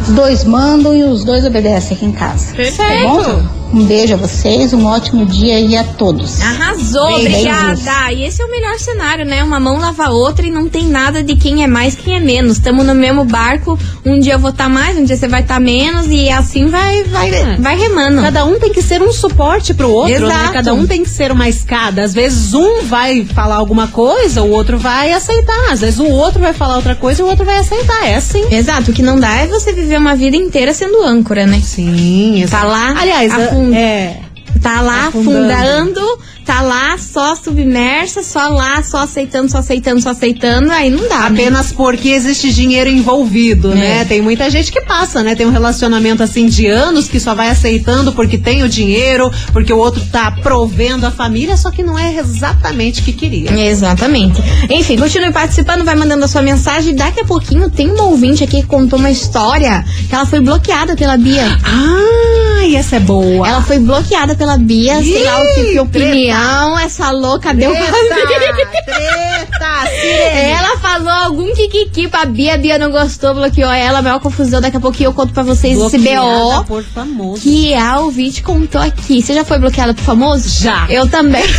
os 0.00 0.08
dois 0.08 0.44
mandam 0.44 0.94
e 0.94 1.02
os 1.02 1.24
dois 1.24 1.44
obedecem 1.44 1.96
aqui 1.96 2.06
em 2.06 2.12
casa. 2.12 2.54
Perfeito. 2.54 3.02
Tá 3.02 3.08
bom? 3.08 3.59
Um 3.72 3.84
beijo 3.84 4.14
a 4.14 4.16
vocês, 4.16 4.72
um 4.72 4.84
ótimo 4.84 5.24
dia 5.24 5.56
aí 5.56 5.76
a 5.76 5.84
todos. 5.84 6.40
Arrasou, 6.40 7.06
Beijos. 7.06 7.34
obrigada. 7.34 8.12
E 8.12 8.24
esse 8.24 8.42
é 8.42 8.44
o 8.44 8.50
melhor 8.50 8.78
cenário, 8.78 9.24
né? 9.24 9.44
Uma 9.44 9.60
mão 9.60 9.78
lava 9.78 10.06
a 10.06 10.10
outra 10.10 10.44
e 10.44 10.50
não 10.50 10.68
tem 10.68 10.86
nada 10.86 11.22
de 11.22 11.36
quem 11.36 11.62
é 11.62 11.66
mais, 11.68 11.94
quem 11.94 12.16
é 12.16 12.20
menos. 12.20 12.54
Estamos 12.54 12.84
no 12.84 12.94
mesmo 12.94 13.24
barco. 13.24 13.78
Um 14.04 14.18
dia 14.18 14.32
eu 14.32 14.38
vou 14.40 14.50
estar 14.50 14.68
mais, 14.68 14.98
um 14.98 15.04
dia 15.04 15.16
você 15.16 15.28
vai 15.28 15.42
estar 15.42 15.60
menos 15.60 16.06
e 16.08 16.28
assim 16.30 16.66
vai, 16.66 17.04
vai, 17.04 17.30
vai 17.58 17.78
remando. 17.78 18.22
Cada 18.22 18.44
um 18.44 18.58
tem 18.58 18.72
que 18.72 18.82
ser 18.82 19.02
um 19.02 19.12
suporte 19.12 19.72
pro 19.72 19.88
outro, 19.90 20.26
né? 20.26 20.34
Exato. 20.34 20.52
Cada 20.52 20.74
um 20.74 20.86
tem 20.86 21.04
que 21.04 21.10
ser 21.10 21.30
uma 21.30 21.48
escada. 21.48 22.02
Às 22.02 22.12
vezes 22.12 22.52
um 22.52 22.82
vai 22.82 23.24
falar 23.24 23.56
alguma 23.56 23.86
coisa, 23.86 24.42
o 24.42 24.50
outro 24.50 24.78
vai 24.78 25.12
aceitar. 25.12 25.70
Às 25.70 25.80
vezes 25.80 26.00
o 26.00 26.08
outro 26.08 26.40
vai 26.40 26.52
falar 26.52 26.76
outra 26.76 26.96
coisa 26.96 27.22
e 27.22 27.24
o 27.24 27.28
outro 27.28 27.44
vai 27.44 27.58
aceitar. 27.58 28.08
É 28.08 28.16
assim. 28.16 28.44
Exato, 28.50 28.90
o 28.90 28.94
que 28.94 29.02
não 29.02 29.18
dá 29.20 29.32
é 29.36 29.46
você 29.46 29.72
viver 29.72 29.98
uma 29.98 30.16
vida 30.16 30.36
inteira 30.36 30.74
sendo 30.74 31.04
âncora, 31.04 31.46
né? 31.46 31.60
Sim, 31.62 32.44
Tá 32.50 32.64
lá, 32.64 32.94
Aliás, 32.98 33.32
afund- 33.60 33.74
é. 33.74 34.29
Tá 34.62 34.80
lá 34.82 35.06
Afundando. 35.08 35.52
afundando, 35.52 36.18
tá 36.44 36.60
lá 36.60 36.98
só 36.98 37.34
submersa, 37.34 38.22
só 38.22 38.48
lá, 38.48 38.82
só 38.82 38.98
aceitando, 38.98 39.50
só 39.50 39.58
aceitando, 39.58 40.00
só 40.02 40.10
aceitando, 40.10 40.70
aí 40.70 40.90
não 40.90 41.08
dá. 41.08 41.30
né? 41.30 41.42
Apenas 41.42 41.72
porque 41.72 42.10
existe 42.10 42.52
dinheiro 42.52 42.90
envolvido, 42.90 43.72
É. 43.72 43.74
né? 43.74 44.04
Tem 44.04 44.20
muita 44.20 44.50
gente 44.50 44.70
que 44.70 44.80
passa, 44.82 45.22
né? 45.22 45.34
Tem 45.34 45.46
um 45.46 45.50
relacionamento 45.50 46.22
assim 46.22 46.46
de 46.46 46.66
anos 46.66 47.08
que 47.08 47.18
só 47.18 47.34
vai 47.34 47.48
aceitando 47.48 48.12
porque 48.12 48.36
tem 48.36 48.62
o 48.62 48.68
dinheiro, 48.68 49.30
porque 49.52 49.72
o 49.72 49.78
outro 49.78 50.02
tá 50.12 50.30
provendo 50.42 51.06
a 51.06 51.10
família, 51.10 51.56
só 51.56 51.70
que 51.70 51.82
não 51.82 51.98
é 51.98 52.16
exatamente 52.18 53.00
o 53.00 53.04
que 53.04 53.12
queria. 53.12 53.52
Exatamente. 53.52 54.42
Enfim, 54.68 54.96
continue 54.98 55.32
participando, 55.32 55.84
vai 55.84 55.94
mandando 55.94 56.24
a 56.24 56.28
sua 56.28 56.42
mensagem. 56.42 56.94
Daqui 56.94 57.20
a 57.20 57.24
pouquinho 57.24 57.70
tem 57.70 57.88
uma 57.90 58.04
ouvinte 58.04 58.44
aqui 58.44 58.60
que 58.60 58.66
contou 58.66 58.98
uma 58.98 59.10
história 59.10 59.84
que 60.08 60.14
ela 60.14 60.26
foi 60.26 60.40
bloqueada 60.40 60.94
pela 60.96 61.16
Bia. 61.16 61.46
Ah, 61.64 62.74
essa 62.74 62.96
é 62.96 63.00
boa. 63.00 63.48
Ela 63.48 63.62
foi 63.62 63.78
bloqueada 63.78 64.34
pela 64.40 64.56
Bia, 64.56 65.02
sei 65.02 65.22
lá 65.22 65.42
o 65.42 65.54
que, 65.54 65.64
que 65.72 65.78
opinião 65.80 66.78
essa 66.78 67.10
louca 67.10 67.52
deu 67.52 67.70
pra 67.70 67.80
Bia. 67.82 68.54
treta, 68.86 69.90
sirene. 70.00 70.50
Ela 70.52 70.78
falou 70.78 71.10
algum 71.10 71.54
kikiki 71.54 72.08
pra 72.08 72.24
Bia, 72.24 72.54
a 72.54 72.56
Bia 72.56 72.78
não 72.78 72.90
gostou, 72.90 73.34
bloqueou 73.34 73.70
ela, 73.70 74.00
maior 74.00 74.18
confusão. 74.18 74.58
Daqui 74.62 74.78
a 74.78 74.80
pouquinho 74.80 75.08
eu 75.08 75.12
conto 75.12 75.34
pra 75.34 75.42
vocês 75.42 75.78
esse 75.78 75.98
Bloqueada 75.98 76.56
BO 76.60 76.64
por 76.64 76.82
famoso. 76.82 77.42
que 77.42 77.74
a 77.74 78.00
ouvinte 78.00 78.42
contou 78.42 78.80
aqui. 78.80 79.20
Você 79.20 79.34
já 79.34 79.44
foi 79.44 79.58
bloqueada 79.58 79.92
por 79.92 80.02
famoso? 80.02 80.48
Já. 80.48 80.86
Eu 80.88 81.06
também. 81.06 81.44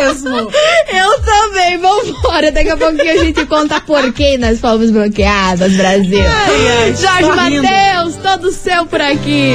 Mesmo. 0.00 0.50
Eu 0.92 1.20
também, 1.22 1.78
vambora. 1.78 2.52
Daqui 2.52 2.70
a 2.70 2.76
pouquinho 2.76 3.12
a 3.12 3.24
gente 3.24 3.46
conta 3.46 3.80
por 3.80 4.12
que 4.12 4.36
nós 4.38 4.60
fomos 4.60 4.90
bloqueadas, 4.90 5.72
Brasil. 5.72 6.24
Ai, 6.26 6.68
ai, 6.68 6.96
Jorge. 6.96 7.60
Matheus, 7.60 8.16
todo 8.16 8.52
seu 8.52 8.86
por 8.86 9.00
aqui. 9.00 9.54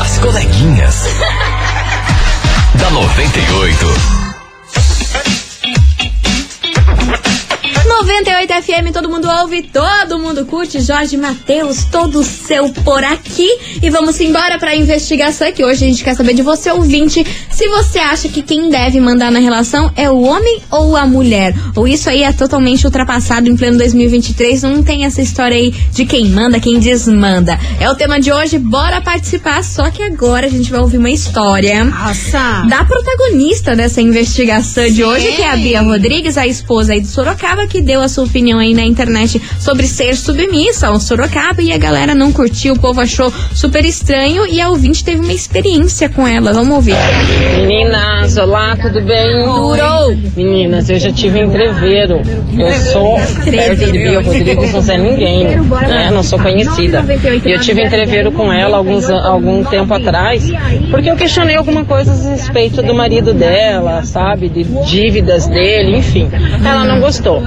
As 0.00 0.18
coleguinhas. 0.18 1.04
da 2.78 2.90
98. 2.90 4.15
98 7.98 8.52
FM, 8.62 8.92
todo 8.92 9.08
mundo 9.08 9.26
ouve, 9.40 9.62
todo 9.62 10.18
mundo 10.18 10.44
curte. 10.44 10.80
Jorge 10.82 11.16
Matheus, 11.16 11.86
todo 11.86 12.22
seu 12.22 12.68
por 12.84 13.02
aqui. 13.02 13.48
E 13.82 13.88
vamos 13.88 14.20
embora 14.20 14.58
pra 14.58 14.76
investigação 14.76 15.50
que 15.50 15.64
hoje 15.64 15.86
a 15.86 15.88
gente 15.88 16.04
quer 16.04 16.14
saber 16.14 16.34
de 16.34 16.42
você, 16.42 16.70
ouvinte, 16.70 17.26
se 17.50 17.66
você 17.68 17.98
acha 17.98 18.28
que 18.28 18.42
quem 18.42 18.68
deve 18.68 19.00
mandar 19.00 19.32
na 19.32 19.38
relação 19.38 19.90
é 19.96 20.10
o 20.10 20.20
homem 20.20 20.60
ou 20.70 20.94
a 20.94 21.06
mulher. 21.06 21.54
Ou 21.74 21.88
isso 21.88 22.10
aí 22.10 22.22
é 22.22 22.32
totalmente 22.34 22.84
ultrapassado 22.84 23.48
em 23.48 23.56
pleno 23.56 23.78
2023. 23.78 24.62
Não 24.62 24.82
tem 24.82 25.06
essa 25.06 25.22
história 25.22 25.56
aí 25.56 25.70
de 25.90 26.04
quem 26.04 26.26
manda, 26.28 26.60
quem 26.60 26.78
desmanda. 26.78 27.58
É 27.80 27.90
o 27.90 27.94
tema 27.94 28.20
de 28.20 28.30
hoje, 28.30 28.58
bora 28.58 29.00
participar. 29.00 29.64
Só 29.64 29.90
que 29.90 30.02
agora 30.02 30.46
a 30.46 30.50
gente 30.50 30.70
vai 30.70 30.80
ouvir 30.80 30.98
uma 30.98 31.10
história 31.10 31.82
Nossa. 31.84 32.66
da 32.68 32.84
protagonista 32.84 33.74
dessa 33.74 34.02
investigação 34.02 34.86
de 34.86 35.02
hoje, 35.02 35.32
que 35.32 35.40
é 35.40 35.50
a 35.50 35.56
Bia 35.56 35.80
Rodrigues, 35.80 36.36
a 36.36 36.46
esposa 36.46 36.92
aí 36.92 37.00
de 37.00 37.08
Sorocaba, 37.08 37.66
que 37.66 37.85
deu 37.86 38.02
a 38.02 38.08
sua 38.08 38.24
opinião 38.24 38.58
aí 38.58 38.74
na 38.74 38.84
internet 38.84 39.40
sobre 39.60 39.86
ser 39.86 40.16
submissa 40.16 40.88
ao 40.88 40.98
Sorocaba 40.98 41.62
e 41.62 41.72
a 41.72 41.78
galera 41.78 42.14
não 42.14 42.32
curtiu, 42.32 42.74
o 42.74 42.78
povo 42.78 43.00
achou 43.00 43.32
super 43.54 43.84
estranho 43.84 44.44
e 44.44 44.60
a 44.60 44.68
ouvinte 44.68 45.04
teve 45.04 45.20
uma 45.20 45.32
experiência 45.32 46.08
com 46.08 46.26
ela. 46.26 46.52
Vamos 46.52 46.74
ouvir. 46.74 46.96
Meninas, 47.56 48.36
olá, 48.36 48.76
tudo 48.76 49.00
bem? 49.02 49.44
Durou! 49.44 50.16
Meninas, 50.36 50.90
eu 50.90 50.98
já 50.98 51.12
tive 51.12 51.40
entreveiro. 51.40 52.20
Eu 52.58 52.72
sou 52.72 53.16
perto 53.44 53.86
de 53.86 53.92
Bia 53.92 54.20
Rodrigues, 54.20 54.72
não 54.72 54.82
sei 54.82 54.98
ninguém, 54.98 55.44
né? 55.44 56.10
Não 56.12 56.24
sou 56.24 56.40
conhecida. 56.40 57.04
E 57.44 57.52
eu 57.52 57.60
tive 57.60 57.84
entreveiro 57.84 58.32
com 58.32 58.52
ela 58.52 58.76
alguns, 58.76 59.08
algum 59.08 59.62
tempo 59.62 59.94
atrás, 59.94 60.50
porque 60.90 61.08
eu 61.08 61.14
questionei 61.16 61.54
alguma 61.54 61.84
coisa 61.84 62.12
a 62.12 62.30
respeito 62.32 62.82
do 62.82 62.94
marido 62.94 63.32
dela, 63.32 64.02
sabe? 64.02 64.48
De 64.48 64.64
dívidas 64.64 65.46
dele, 65.46 65.98
enfim. 65.98 66.28
Ela 66.64 66.84
não 66.84 67.00
gostou. 67.00 67.42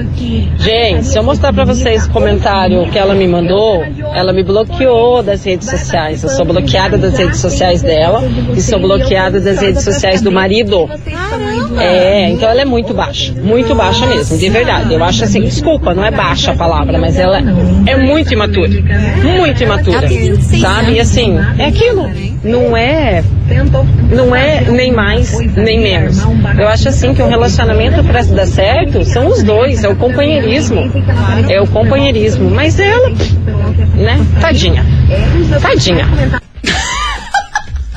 Gente, 0.57 1.05
se 1.05 1.17
eu 1.17 1.23
mostrar 1.23 1.51
pra 1.53 1.65
vocês 1.65 2.05
o 2.05 2.11
comentário 2.11 2.89
que 2.91 2.97
ela 2.97 3.13
me 3.13 3.27
mandou, 3.27 3.83
ela 4.13 4.31
me 4.31 4.43
bloqueou 4.43 5.23
das 5.23 5.43
redes 5.43 5.69
sociais. 5.69 6.23
Eu 6.23 6.29
sou 6.29 6.45
bloqueada 6.45 6.97
das 6.97 7.17
redes 7.17 7.39
sociais 7.39 7.81
dela 7.81 8.23
e 8.55 8.61
sou 8.61 8.79
bloqueada 8.79 9.39
das 9.39 9.59
redes 9.61 9.83
sociais 9.83 10.21
do 10.21 10.31
marido. 10.31 10.89
É, 11.79 12.29
então 12.29 12.49
ela 12.49 12.61
é 12.61 12.65
muito 12.65 12.93
baixa. 12.93 13.33
Muito 13.33 13.73
baixa 13.75 14.05
mesmo, 14.05 14.37
de 14.37 14.49
verdade. 14.49 14.93
Eu 14.93 15.03
acho 15.03 15.23
assim, 15.23 15.41
desculpa, 15.41 15.93
não 15.93 16.03
é 16.05 16.11
baixa 16.11 16.51
a 16.51 16.55
palavra, 16.55 16.97
mas 16.99 17.17
ela 17.17 17.39
é 17.85 17.95
muito 17.95 18.33
imatura. 18.33 18.69
Muito 19.23 19.63
imatura. 19.63 20.07
Sabe? 20.59 20.93
E 20.93 20.99
assim, 20.99 21.37
é 21.57 21.65
aquilo. 21.65 22.09
Não 22.43 22.75
é. 22.75 23.23
Não 24.12 24.36
é 24.36 24.62
nem 24.69 24.91
mais, 24.91 25.38
nem 25.56 25.80
menos. 25.80 26.19
Eu 26.58 26.67
acho 26.67 26.89
assim 26.89 27.13
que 27.13 27.21
um 27.21 27.28
relacionamento 27.28 28.04
pra 28.04 28.23
dar 28.23 28.47
certo 28.47 29.04
são 29.04 29.28
os 29.28 29.43
dois, 29.43 29.84
é 29.84 29.89
o 29.89 29.95
companheirismo. 29.95 30.89
É 31.49 31.60
o 31.60 31.67
companheirismo. 31.67 32.49
Mas 32.49 32.80
ela, 32.80 33.10
né? 33.10 34.25
Tadinha. 34.39 34.86
Tadinha. 35.62 36.08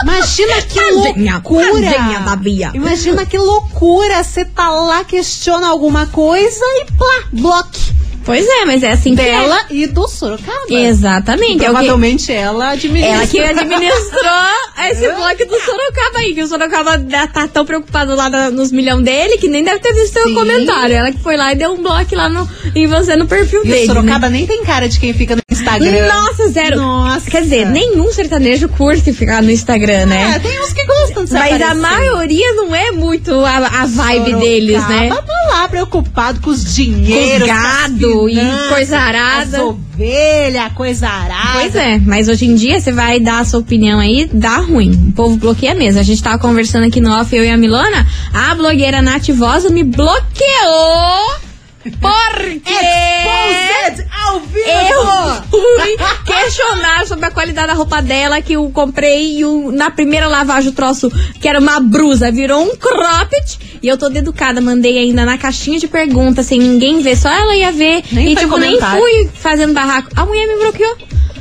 Imagina 0.03 0.63
que 0.63 0.81
Tadinha, 0.81 1.35
loucura! 1.35 1.93
tadinha 1.93 2.21
da 2.21 2.37
Bia. 2.37 2.71
Imagina 2.75 3.25
que 3.25 3.39
loucura! 3.39 4.25
Você 4.25 4.45
tá 4.45 4.69
lá, 4.69 5.05
questiona 5.05 5.69
alguma 5.69 6.07
coisa 6.07 6.65
e 6.81 6.87
plá, 6.93 7.25
bloque 7.33 7.92
Pois 8.25 8.47
é, 8.47 8.65
mas 8.65 8.83
é 8.83 8.93
assim 8.93 9.15
que 9.15 9.21
é. 9.21 9.25
dela 9.25 9.67
e 9.71 9.87
do 9.87 10.07
Sorocaba. 10.09 10.67
Exatamente. 10.71 11.53
É 11.53 11.55
o 11.55 11.59
que... 11.59 11.65
Provavelmente 11.65 12.33
ela 12.33 12.71
administra. 12.71 13.15
Ela 13.15 13.27
que 13.27 13.39
administrou 13.41 14.33
esse 14.91 15.09
bloco 15.13 15.47
do 15.47 15.61
Sorocaba 15.61 16.19
aí, 16.19 16.35
que 16.35 16.43
o 16.43 16.47
Sorocaba 16.47 16.99
tá 17.33 17.49
tão 17.49 17.65
preocupado 17.65 18.15
lá 18.15 18.51
nos 18.51 18.71
milhões 18.73 19.03
dele 19.05 19.39
que 19.39 19.49
nem 19.49 19.65
deve 19.65 19.81
ter 19.81 19.93
visto 19.93 20.19
o 20.19 20.29
Sim. 20.29 20.35
comentário. 20.35 20.95
Ela 20.95 21.13
que 21.13 21.19
foi 21.19 21.37
lá 21.37 21.53
e 21.53 21.57
deu 21.57 21.73
um 21.73 21.83
bloco 21.83 22.15
lá 22.15 22.29
no, 22.29 22.49
em 22.75 22.87
você 22.87 23.17
no 23.17 23.27
perfil 23.27 23.63
E 23.65 23.69
dele. 23.69 23.85
o 23.85 23.87
Sorocaba 23.87 24.29
né? 24.29 24.39
nem 24.39 24.47
tem 24.47 24.65
cara 24.65 24.89
de 24.89 24.99
quem 24.99 25.13
fica 25.13 25.37
no 25.37 25.42
Instagram. 25.63 26.07
Nossa, 26.09 26.49
zero. 26.49 26.77
Nossa. 26.77 27.31
Quer 27.31 27.43
dizer, 27.43 27.67
nenhum 27.67 28.13
sertanejo 28.13 28.69
curte 28.69 29.13
ficar 29.13 29.43
no 29.43 29.51
Instagram, 29.51 29.93
É, 29.93 30.07
né? 30.07 30.39
tem 30.39 30.61
uns 30.63 30.73
que 30.73 30.85
gostam 30.85 31.25
de 31.25 31.33
Mas 31.33 31.53
a 31.53 31.57
aparecer. 31.57 31.75
maioria 31.81 32.53
não 32.55 32.75
é 32.75 32.91
muito 32.93 33.33
a, 33.45 33.57
a 33.57 33.87
vibe 33.87 34.15
Sorocaba 34.25 34.39
deles, 34.41 34.89
né? 34.89 35.09
tá 35.09 35.25
lá 35.51 35.69
preocupado 35.69 36.41
com 36.41 36.51
os 36.51 36.75
dinheiros, 36.75 37.49
Com 37.49 37.55
gado 37.55 38.29
e 38.29 38.39
coisa 38.69 38.99
arada. 38.99 39.57
As 39.59 39.63
ovelhas, 39.63 40.73
coisa 40.75 41.09
arada. 41.09 41.61
Pois 41.61 41.75
é, 41.75 41.99
mas 41.99 42.29
hoje 42.29 42.47
em 42.47 42.55
dia 42.55 42.81
você 42.81 42.93
vai 42.93 43.21
dar 43.21 43.41
a 43.41 43.45
sua 43.45 43.61
opinião 43.61 43.99
aí, 44.01 44.29
dá 44.33 44.57
ruim. 44.57 44.91
O 45.09 45.13
povo 45.13 45.37
bloqueia 45.37 45.75
mesmo. 45.75 46.01
A 46.01 46.05
gente 46.05 46.23
tava 46.23 46.39
conversando 46.39 46.87
aqui 46.87 47.01
no 47.01 47.11
off, 47.13 47.35
eu 47.35 47.45
e 47.45 47.51
a 47.51 47.57
Milona. 47.57 48.07
A 48.33 48.55
blogueira 48.55 49.01
Nath 49.03 49.29
Vosa 49.31 49.71
me 49.71 49.83
bloqueou. 49.85 51.52
Porque 52.01 52.73
Exposed 52.73 54.07
ao 54.25 54.41
vivo! 54.41 54.69
eu 54.69 55.43
fui 55.51 55.97
questionar 56.25 57.07
sobre 57.07 57.27
a 57.27 57.31
qualidade 57.31 57.67
da 57.69 57.73
roupa 57.75 58.01
dela 58.01 58.41
que 58.41 58.53
eu 58.55 58.71
comprei 58.71 59.39
e 59.39 59.45
o- 59.45 59.73
na 59.73 59.91
primeira 59.91 60.29
lavagem 60.29 60.71
o 60.71 60.73
troço, 60.75 61.11
que 61.41 61.49
era 61.49 61.59
uma 61.59 61.81
brusa, 61.81 62.31
virou 62.31 62.63
um 62.63 62.77
cropped. 62.77 63.59
E 63.83 63.89
eu 63.89 63.99
tô 63.99 64.07
educada, 64.07 64.61
mandei 64.61 64.99
ainda 64.99 65.25
na 65.25 65.37
caixinha 65.37 65.79
de 65.79 65.89
perguntas, 65.89 66.47
sem 66.47 66.59
ninguém 66.59 67.01
ver, 67.03 67.17
só 67.17 67.29
ela 67.29 67.57
ia 67.57 67.73
ver. 67.73 68.03
Nem 68.13 68.33
e 68.33 68.37
tipo, 68.37 68.57
nem 68.59 68.79
fui 68.81 69.29
fazendo 69.35 69.73
barraco. 69.75 70.09
A 70.15 70.25
mulher 70.25 70.47
me 70.47 70.57
bloqueou. 70.63 70.97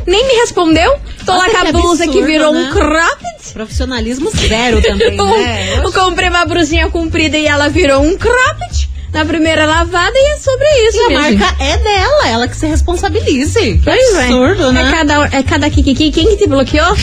Nem 0.07 0.25
me 0.27 0.33
respondeu. 0.39 0.99
Tô 1.23 1.33
Nossa, 1.33 1.45
lá 1.47 1.51
com 1.53 1.57
a 1.57 1.65
que 1.65 1.71
blusa 1.73 2.03
que 2.05 2.09
absurdo, 2.09 2.25
virou 2.27 2.51
né? 2.53 2.61
um 2.61 2.73
cropped. 2.73 3.53
Profissionalismo 3.53 4.31
zero 4.31 4.81
também, 4.81 5.15
né? 5.17 5.81
eu 5.83 5.91
comprei 5.91 6.29
uma 6.29 6.45
brusinha 6.45 6.89
comprida 6.89 7.37
e 7.37 7.45
ela 7.45 7.67
virou 7.69 8.01
um 8.01 8.17
cropped 8.17 8.89
na 9.13 9.25
primeira 9.25 9.65
lavada 9.65 10.13
e 10.15 10.33
é 10.33 10.37
sobre 10.37 10.65
isso, 10.87 10.97
E 10.97 11.01
a 11.01 11.09
marca 11.09 11.63
é 11.63 11.77
dela, 11.77 12.27
ela 12.27 12.47
que 12.47 12.55
se 12.55 12.65
responsabilize. 12.65 13.59
Que 13.59 13.81
Pois 13.83 14.15
é. 14.15 14.23
absurdo, 14.25 14.71
né? 14.71 14.87
É 14.87 14.91
cada, 14.91 15.37
é 15.37 15.43
cada 15.43 15.69
kikiki. 15.69 16.11
Quem 16.11 16.27
que 16.27 16.37
te 16.37 16.47
bloqueou? 16.47 16.95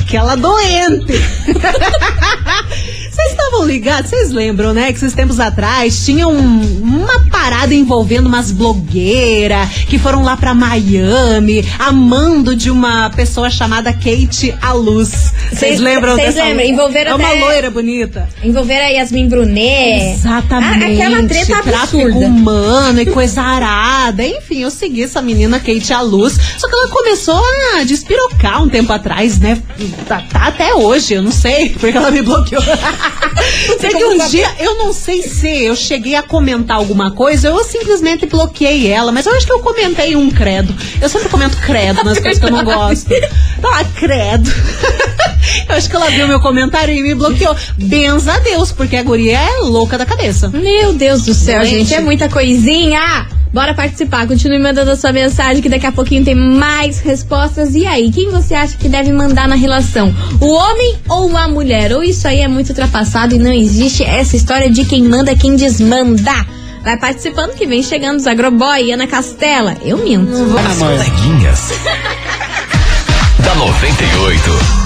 Aquela 0.00 0.34
doente. 0.36 1.12
Vocês 3.14 3.30
estavam 3.30 3.64
ligados? 3.64 4.10
Vocês 4.10 4.30
lembram, 4.32 4.72
né? 4.74 4.90
Que 4.92 4.98
esses 4.98 5.14
tempos 5.14 5.38
atrás 5.38 6.04
tinha 6.04 6.26
um- 6.26 6.80
uma 6.82 7.24
parada 7.30 7.72
envolvendo 7.74 8.26
umas 8.26 8.50
blogueiras 8.50 9.68
que 9.88 9.98
foram 9.98 10.22
lá 10.24 10.36
pra 10.36 10.52
Miami, 10.54 11.64
amando 11.78 12.56
de 12.56 12.70
uma 12.70 13.10
pessoa 13.10 13.48
chamada 13.50 13.92
Kate 13.92 14.54
Aluz. 14.60 15.32
Vocês 15.48 15.58
Cês- 15.60 15.80
lembram 15.80 16.16
cês 16.16 16.34
dessa? 16.34 16.48
lembram? 16.48 16.66
Envolveram 16.66 17.12
É 17.12 17.14
uma 17.14 17.28
até- 17.28 17.40
loira 17.40 17.70
bonita. 17.70 18.28
Envolver 18.42 18.78
a 18.80 18.88
Yasmin 18.88 19.28
Brunet. 19.28 20.14
Exatamente. 20.14 21.00
Ah, 21.00 21.06
aquela 21.06 21.28
treta 21.28 21.56
absurda. 21.82 22.18
humano 22.18 23.00
e 23.00 23.06
coisa 23.06 23.40
arada. 23.42 24.24
Enfim, 24.26 24.62
eu 24.62 24.70
segui 24.70 25.04
essa 25.04 25.22
menina 25.22 25.60
Kate 25.60 25.92
à 25.92 26.00
luz. 26.00 26.36
Só 26.58 26.68
que 26.68 26.74
ela 26.74 26.88
começou 26.88 27.40
a 27.78 27.84
despirocar 27.84 28.62
um 28.62 28.68
tempo 28.68 28.92
atrás, 28.92 29.38
né? 29.38 29.60
Tá, 30.08 30.22
tá 30.32 30.46
até 30.48 30.74
hoje, 30.74 31.14
eu 31.14 31.22
não 31.22 31.30
sei, 31.32 31.70
porque 31.78 31.96
ela 31.96 32.10
me 32.10 32.22
bloqueou. 32.22 32.62
Sei 33.80 33.90
que 33.90 34.04
um 34.04 34.28
dia, 34.28 34.48
eu 34.58 34.76
não 34.76 34.92
sei 34.92 35.22
se 35.22 35.64
eu 35.64 35.76
cheguei 35.76 36.14
a 36.14 36.22
comentar 36.22 36.76
alguma 36.76 37.10
coisa, 37.10 37.48
eu 37.48 37.64
simplesmente 37.64 38.26
bloqueei 38.26 38.90
ela, 38.90 39.12
mas 39.12 39.26
eu 39.26 39.34
acho 39.34 39.46
que 39.46 39.52
eu 39.52 39.60
comentei 39.60 40.16
um 40.16 40.30
credo. 40.30 40.74
Eu 41.00 41.08
sempre 41.08 41.28
comento 41.28 41.56
credo 41.58 42.02
nas 42.04 42.18
coisas 42.18 42.38
que 42.38 42.46
eu 42.46 42.50
não 42.50 42.64
gosto. 42.64 43.08
Tá 43.60 43.68
lá, 43.68 43.84
credo. 43.84 44.50
eu 45.68 45.74
acho 45.76 45.88
que 45.88 45.96
ela 45.96 46.10
viu 46.10 46.26
meu 46.28 46.40
comentário 46.40 46.94
e 46.94 47.02
me 47.02 47.14
bloqueou. 47.14 47.56
Benza 47.76 48.34
a 48.34 48.38
Deus, 48.38 48.72
porque 48.72 48.96
a 48.96 49.02
guria 49.02 49.38
é 49.38 49.60
louca 49.60 49.98
da 49.98 50.06
cabeça. 50.06 50.48
Meu 50.48 50.92
Deus 50.92 51.24
do 51.24 51.34
céu, 51.34 51.60
Doente. 51.60 51.78
gente. 51.78 51.94
É 51.94 52.00
muita 52.00 52.28
coisinha. 52.28 53.26
Bora 53.54 53.72
participar. 53.72 54.26
Continue 54.26 54.58
mandando 54.58 54.90
a 54.90 54.96
sua 54.96 55.12
mensagem 55.12 55.62
que 55.62 55.68
daqui 55.68 55.86
a 55.86 55.92
pouquinho 55.92 56.24
tem 56.24 56.34
mais 56.34 56.98
respostas. 56.98 57.76
E 57.76 57.86
aí, 57.86 58.10
quem 58.10 58.28
você 58.28 58.52
acha 58.52 58.76
que 58.76 58.88
deve 58.88 59.12
mandar 59.12 59.46
na 59.46 59.54
relação? 59.54 60.12
O 60.40 60.52
homem 60.52 60.96
ou 61.08 61.36
a 61.36 61.46
mulher? 61.46 61.92
Ou 61.92 62.02
isso 62.02 62.26
aí 62.26 62.40
é 62.40 62.48
muito 62.48 62.70
ultrapassado 62.70 63.32
e 63.32 63.38
não 63.38 63.52
existe 63.52 64.02
essa 64.02 64.34
história 64.34 64.68
de 64.68 64.84
quem 64.84 65.04
manda, 65.04 65.36
quem 65.36 65.54
desmanda? 65.54 66.44
Vai 66.82 66.98
participando 66.98 67.54
que 67.54 67.64
vem 67.64 67.80
chegando 67.80 68.18
os 68.18 68.26
Agroboy, 68.26 68.90
Ana 68.90 69.06
Castela. 69.06 69.76
Eu 69.84 69.98
minto. 69.98 70.32
As 70.58 70.78
coleguinhas. 70.78 71.70
da 73.38 73.54
98. 73.54 74.83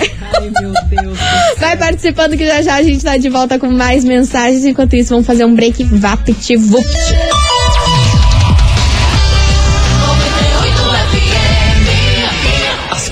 meu 0.61 0.71
Deus. 0.89 1.19
Vai 1.59 1.75
participando 1.75 2.37
que 2.37 2.47
já 2.47 2.61
já 2.61 2.75
a 2.75 2.83
gente 2.83 3.03
tá 3.03 3.17
de 3.17 3.27
volta 3.27 3.59
com 3.59 3.67
mais 3.67 4.05
mensagens. 4.05 4.63
Enquanto 4.63 4.95
isso, 4.95 5.09
vamos 5.09 5.27
fazer 5.27 5.43
um 5.43 5.53
break 5.53 5.83
vapt-vupt. 5.83 6.87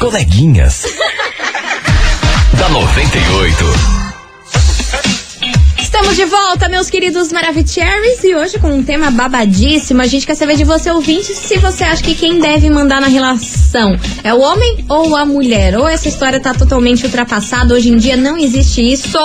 Coleguinhas. 0.04 0.84
da 2.60 2.68
98. 2.68 3.66
Estamos 5.80 6.18
de 6.18 6.26
volta, 6.26 6.68
meus 6.68 6.90
queridos 6.90 7.32
Maravicheries, 7.32 8.22
e 8.22 8.36
hoje 8.36 8.60
com 8.60 8.70
um 8.70 8.84
tema 8.84 9.10
babadíssimo. 9.10 10.02
A 10.02 10.06
gente 10.06 10.26
quer 10.26 10.36
saber 10.36 10.58
de 10.58 10.66
você, 10.66 10.92
ouvinte, 10.92 11.34
se 11.34 11.58
você 11.58 11.86
acha 11.86 12.04
que 12.04 12.16
quem 12.16 12.38
deve 12.38 12.70
mandar 12.70 13.00
na 13.00 13.08
relação 13.08 13.98
é 14.26 14.34
o 14.34 14.42
homem 14.42 14.84
ou 14.90 15.16
a 15.16 15.26
mulher. 15.26 15.78
Ou 15.78 15.88
essa 15.88 16.10
história 16.10 16.38
tá 16.38 16.54
totalmente 16.54 17.06
ultrapassada. 17.06 17.74
Hoje 17.74 17.88
em 17.88 17.96
dia 17.96 18.18
não 18.18 18.38
existe 18.38 18.82
isso. 18.82 19.18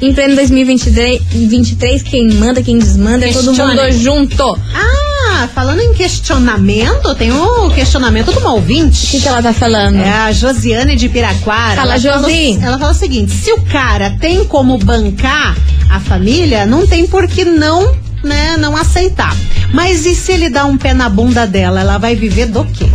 Em 0.00 0.14
pleno 0.14 0.36
2023, 0.36 1.20
23, 1.28 2.02
quem 2.04 2.32
manda, 2.34 2.62
quem 2.62 2.78
desmanda, 2.78 3.28
é 3.28 3.32
todo 3.32 3.52
mundo 3.52 3.90
junto. 3.90 4.44
Ah, 4.74 4.99
falando 5.48 5.80
em 5.80 5.92
questionamento, 5.92 7.14
tem 7.14 7.32
o 7.32 7.70
questionamento 7.70 8.32
de 8.32 8.38
uma 8.38 8.52
ouvinte. 8.54 9.06
O 9.06 9.10
que, 9.10 9.20
que 9.20 9.28
ela 9.28 9.42
tá 9.42 9.52
falando? 9.52 9.96
É 9.96 10.10
a 10.10 10.32
Josiane 10.32 10.96
de 10.96 11.08
Piraquara. 11.08 11.76
Fala, 11.76 11.92
ela 11.92 11.98
Josi. 11.98 12.58
Ela 12.62 12.78
fala 12.78 12.92
o 12.92 12.94
seguinte: 12.94 13.32
se 13.32 13.52
o 13.52 13.62
cara 13.62 14.16
tem 14.20 14.44
como 14.44 14.78
bancar 14.78 15.56
a 15.88 16.00
família, 16.00 16.66
não 16.66 16.86
tem 16.86 17.06
por 17.06 17.26
que 17.26 17.44
não, 17.44 17.94
né, 18.22 18.56
não 18.56 18.76
aceitar. 18.76 19.36
Mas 19.72 20.06
e 20.06 20.14
se 20.14 20.32
ele 20.32 20.48
dá 20.48 20.64
um 20.64 20.76
pé 20.76 20.94
na 20.94 21.08
bunda 21.08 21.46
dela, 21.46 21.80
ela 21.80 21.98
vai 21.98 22.14
viver 22.14 22.46
do 22.46 22.64
quê? 22.64 22.86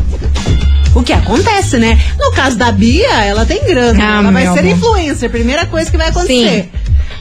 O 0.93 1.03
que 1.03 1.11
acontece, 1.11 1.77
né? 1.77 1.99
No 2.17 2.31
caso 2.31 2.57
da 2.57 2.71
Bia, 2.71 3.25
ela 3.25 3.45
tem 3.45 3.65
grana. 3.65 3.99
Ah, 4.01 4.19
ela 4.19 4.31
vai 4.31 4.43
ser 4.43 4.59
amor. 4.59 4.65
influencer, 4.65 5.29
primeira 5.29 5.65
coisa 5.65 5.91
que 5.91 5.97
vai 5.97 6.07
acontecer. 6.07 6.71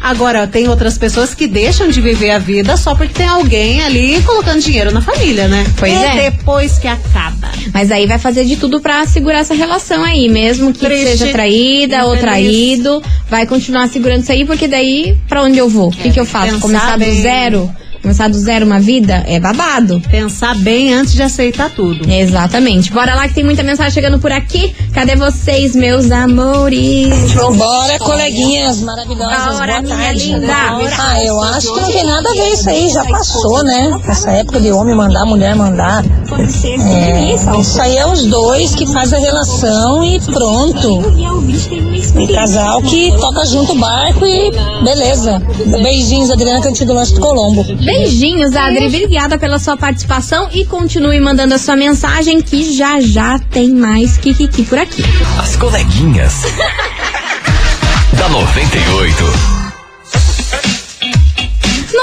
Agora, 0.04 0.46
tem 0.46 0.68
outras 0.68 0.98
pessoas 0.98 1.34
que 1.34 1.46
deixam 1.46 1.88
de 1.88 1.98
viver 1.98 2.30
a 2.30 2.38
vida 2.38 2.76
só 2.76 2.94
porque 2.94 3.14
tem 3.14 3.26
alguém 3.26 3.82
ali 3.82 4.20
colocando 4.20 4.60
dinheiro 4.60 4.92
na 4.92 5.00
família, 5.00 5.48
né? 5.48 5.64
Pois 5.78 5.90
e 5.90 5.96
é. 5.96 6.30
depois 6.30 6.78
que 6.78 6.86
acaba. 6.86 7.50
Mas 7.72 7.90
aí 7.90 8.06
vai 8.06 8.18
fazer 8.18 8.44
de 8.44 8.56
tudo 8.58 8.82
pra 8.82 9.06
segurar 9.06 9.38
essa 9.38 9.54
relação 9.54 10.04
aí, 10.04 10.28
mesmo 10.28 10.74
que 10.74 10.84
Triste, 10.84 11.06
seja 11.16 11.28
traída 11.32 12.04
ou 12.04 12.14
infeliz. 12.14 12.20
traído, 12.20 13.02
vai 13.30 13.46
continuar 13.46 13.88
segurando 13.88 14.20
isso 14.20 14.30
aí, 14.32 14.44
porque 14.44 14.68
daí 14.68 15.16
pra 15.26 15.42
onde 15.42 15.56
eu 15.56 15.70
vou? 15.70 15.88
O 15.88 15.92
que, 15.92 16.10
que 16.10 16.20
eu 16.20 16.26
faço? 16.26 16.60
Começar 16.60 16.98
do 16.98 17.04
bem. 17.04 17.22
zero? 17.22 17.74
Começar 18.04 18.28
do 18.28 18.36
zero 18.38 18.66
uma 18.66 18.78
vida? 18.78 19.24
É 19.26 19.40
babado. 19.40 19.98
Pensar 20.10 20.54
bem 20.56 20.92
antes 20.92 21.14
de 21.14 21.22
aceitar 21.22 21.70
tudo. 21.70 22.06
Exatamente. 22.06 22.92
Bora 22.92 23.14
lá 23.14 23.26
que 23.26 23.32
tem 23.32 23.42
muita 23.42 23.62
mensagem 23.62 23.92
chegando 23.92 24.18
por 24.18 24.30
aqui. 24.30 24.76
Cadê 24.92 25.16
vocês, 25.16 25.74
meus 25.74 26.10
amores? 26.10 27.08
Bora, 27.56 27.98
coleguinhas 27.98 28.82
maravilhosas. 28.82 29.54
Bora, 29.54 29.80
Boa 29.80 29.80
minha 29.80 29.96
tarde. 29.96 30.32
linda. 30.34 30.52
Ah, 30.98 31.24
eu 31.24 31.40
acho 31.40 31.72
que 31.72 31.80
não 31.80 31.90
tem 31.92 32.04
nada 32.04 32.28
a 32.28 32.32
ver 32.34 32.48
isso 32.52 32.68
aí, 32.68 32.90
já 32.90 33.04
passou, 33.04 33.64
né? 33.64 33.98
Essa 34.06 34.32
época 34.32 34.60
de 34.60 34.70
homem 34.70 34.94
mandar, 34.94 35.24
mulher 35.24 35.56
mandar. 35.56 36.04
É, 36.84 37.34
isso 37.58 37.80
aí 37.80 37.96
é 37.96 38.06
os 38.06 38.26
dois 38.26 38.74
que 38.74 38.84
fazem 38.92 39.18
a 39.18 39.22
relação 39.22 40.04
e 40.04 40.20
pronto. 40.20 40.98
Um 42.16 42.26
casal 42.34 42.82
que 42.82 43.10
toca 43.18 43.46
junto 43.46 43.72
o 43.72 43.78
barco 43.78 44.26
e 44.26 44.50
beleza. 44.84 45.40
Beijinhos, 45.82 46.30
Adriana 46.30 46.60
Cantido 46.60 46.92
Lanche 46.92 47.14
do 47.14 47.20
Colombo. 47.20 47.64
Beijinhos, 47.98 48.56
Adri. 48.56 48.86
Obrigada 48.86 49.38
pela 49.38 49.58
sua 49.58 49.76
participação 49.76 50.48
e 50.52 50.64
continue 50.64 51.20
mandando 51.20 51.54
a 51.54 51.58
sua 51.58 51.76
mensagem 51.76 52.42
que 52.42 52.74
já 52.74 53.00
já 53.00 53.38
tem 53.38 53.70
mais 53.70 54.18
Kikiki 54.18 54.64
por 54.64 54.78
aqui. 54.78 55.02
As 55.38 55.56
coleguinhas. 55.56 56.42
da 58.18 58.28
98. 58.28 59.63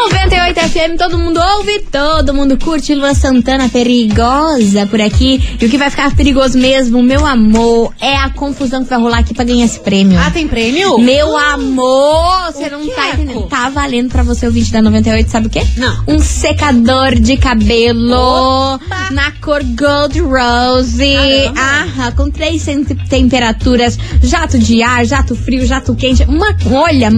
98 0.10 0.60
FM, 0.60 0.98
todo 0.98 1.18
mundo 1.18 1.40
ouve, 1.58 1.80
todo 1.92 2.34
mundo 2.34 2.58
curte. 2.58 2.96
Lua 2.96 3.14
Santana 3.14 3.70
perigosa 3.70 4.86
por 4.88 5.00
aqui. 5.00 5.42
E 5.62 5.66
o 5.66 5.70
que 5.70 5.78
vai 5.78 5.90
ficar 5.90 6.14
perigoso 6.16 6.58
mesmo, 6.58 7.02
meu 7.04 7.26
amor, 7.26 7.94
é 8.02 8.16
a 8.18 8.30
confusão 8.30 8.84
que 8.84 8.90
vai 8.90 9.00
rolar 9.00 9.20
aqui 9.20 9.34
pra 9.34 9.44
ganhar 9.46 9.66
esse 9.66 9.80
prêmio. 9.80 10.20
Ah, 10.20 10.32
tem 10.32 10.48
prêmio? 10.48 10.98
Meu 10.98 11.38
amor, 11.38 12.52
você 12.52 12.70
não 12.70 12.86
tá 12.88 13.10
entendendo. 13.14 13.44
Tá 13.48 13.70
valendo 13.70 14.10
pra 14.10 14.24
você 14.24 14.48
o 14.48 14.52
20 14.52 14.72
da 14.72 14.82
98, 14.82 15.30
sabe 15.30 15.48
o 15.48 15.50
quê? 15.50 15.62
Não. 15.78 16.04
Um 16.08 16.20
secador 16.20 17.16
de 17.16 17.38
cabelo 17.38 18.80
na 19.12 19.32
cor 19.42 19.62
Gold 19.64 20.20
Rose. 20.20 21.14
Ah, 21.58 22.12
com 22.16 22.30
três 22.32 22.64
tem- 22.66 22.84
temperaturas, 22.84 23.98
jato 24.22 24.58
de 24.58 24.82
ar, 24.82 25.06
jato 25.06 25.36
frio, 25.36 25.66
jato 25.66 25.94
quente. 25.96 26.24
Uma, 26.24 26.56
olha, 26.72 27.10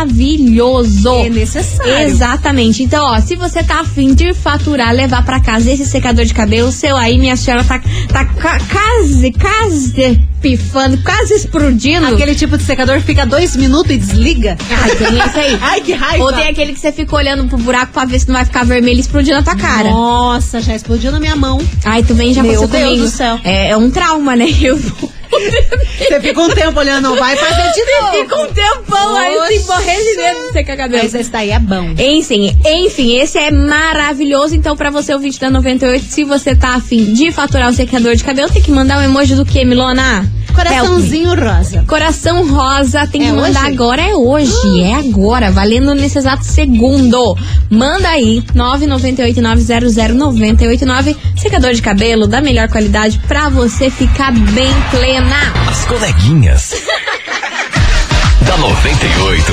maravilhoso. 0.00 1.10
É 1.10 1.28
necessário. 1.28 1.89
Exatamente. 2.02 2.82
Então, 2.82 3.04
ó, 3.04 3.20
se 3.20 3.36
você 3.36 3.62
tá 3.62 3.80
afim 3.80 4.14
de 4.14 4.32
faturar, 4.34 4.92
levar 4.94 5.24
pra 5.24 5.40
casa 5.40 5.70
esse 5.70 5.86
secador 5.86 6.24
de 6.24 6.34
cabelo, 6.34 6.70
seu 6.72 6.96
aí, 6.96 7.18
minha 7.18 7.36
senhora, 7.36 7.64
tá, 7.64 7.80
tá 8.12 8.24
quase, 8.24 9.32
quase 9.32 10.20
pifando, 10.40 10.98
quase 11.02 11.34
explodindo. 11.34 12.06
Aquele 12.06 12.34
tipo 12.34 12.56
de 12.56 12.62
secador 12.62 12.96
que 12.96 13.02
fica 13.02 13.26
dois 13.26 13.54
minutos 13.56 13.90
e 13.92 13.98
desliga. 13.98 14.56
Ai, 14.70 14.96
tem 14.96 15.18
esse 15.18 15.38
aí. 15.38 15.58
Ai, 15.60 15.80
que 15.80 15.92
raiva. 15.92 16.24
Ou 16.24 16.32
tem 16.32 16.48
aquele 16.48 16.72
que 16.72 16.80
você 16.80 16.92
fica 16.92 17.14
olhando 17.14 17.46
pro 17.46 17.58
buraco 17.58 17.92
pra 17.92 18.04
ver 18.04 18.18
se 18.18 18.26
não 18.28 18.34
vai 18.34 18.44
ficar 18.44 18.64
vermelho 18.64 18.96
e 18.96 19.00
explodir 19.00 19.34
na 19.34 19.42
tua 19.42 19.56
cara. 19.56 19.90
Nossa, 19.90 20.60
já 20.60 20.74
explodiu 20.74 21.12
na 21.12 21.20
minha 21.20 21.36
mão. 21.36 21.60
Ai, 21.84 22.02
tu 22.02 22.14
vem 22.14 22.32
já 22.32 22.42
Meu 22.42 22.52
passou 22.52 22.68
Deus 22.68 22.84
comigo. 22.84 23.04
do 23.04 23.10
céu. 23.10 23.38
É, 23.44 23.70
é 23.70 23.76
um 23.76 23.90
trauma, 23.90 24.34
né? 24.34 24.46
Eu 24.60 24.78
Você 25.98 26.20
fica 26.20 26.40
um 26.40 26.50
tempo 26.50 26.78
olhando, 26.78 27.02
não 27.02 27.16
vai 27.16 27.36
fazer 27.36 27.72
de 27.72 28.00
novo. 28.00 28.12
Fica 28.12 28.36
um 28.36 28.46
tempão 28.52 29.16
aí, 29.16 29.48
sem 29.48 29.66
morrer 29.66 29.96
de 29.96 30.16
medo 30.16 30.46
de 30.46 30.52
secar 30.52 30.76
cabelo. 30.76 31.02
Mas 31.02 31.14
esse 31.14 31.30
daí 31.30 31.50
é 31.50 31.58
bom. 31.58 31.94
Enfim, 31.98 32.56
enfim, 32.64 33.18
esse 33.18 33.38
é 33.38 33.50
maravilhoso. 33.50 34.54
Então, 34.54 34.76
pra 34.76 34.90
você, 34.90 35.14
o 35.14 35.18
20 35.18 35.40
da 35.40 35.50
98, 35.50 36.04
se 36.04 36.24
você 36.24 36.54
tá 36.54 36.74
afim 36.74 37.12
de 37.12 37.30
faturar 37.32 37.68
um 37.68 37.72
secador 37.72 38.14
de 38.14 38.24
cabelo, 38.24 38.50
tem 38.50 38.62
que 38.62 38.70
mandar 38.70 38.98
um 38.98 39.02
emoji 39.02 39.34
do 39.34 39.44
que, 39.44 39.64
Milona? 39.64 40.28
Coraçãozinho 40.54 41.30
rosa. 41.34 41.84
Coração 41.86 42.46
rosa, 42.48 43.06
tem 43.06 43.20
que 43.22 43.26
É 43.28 43.32
mandar 43.32 43.62
hoje? 43.64 43.72
agora, 43.72 44.02
é 44.02 44.14
hoje, 44.14 44.82
é 44.82 44.94
agora, 44.94 45.50
valendo 45.50 45.94
nesse 45.94 46.18
exato 46.18 46.44
segundo. 46.44 47.36
Manda 47.70 48.08
aí, 48.08 48.42
998-900-989, 48.54 51.16
secador 51.36 51.72
de 51.72 51.82
cabelo 51.82 52.26
da 52.26 52.40
melhor 52.40 52.68
qualidade 52.68 53.20
pra 53.26 53.48
você 53.48 53.90
ficar 53.90 54.32
bem 54.32 54.72
plena. 54.90 55.36
As 55.68 55.84
coleguinhas. 55.86 56.74
da 58.46 58.56
98. 58.56 59.52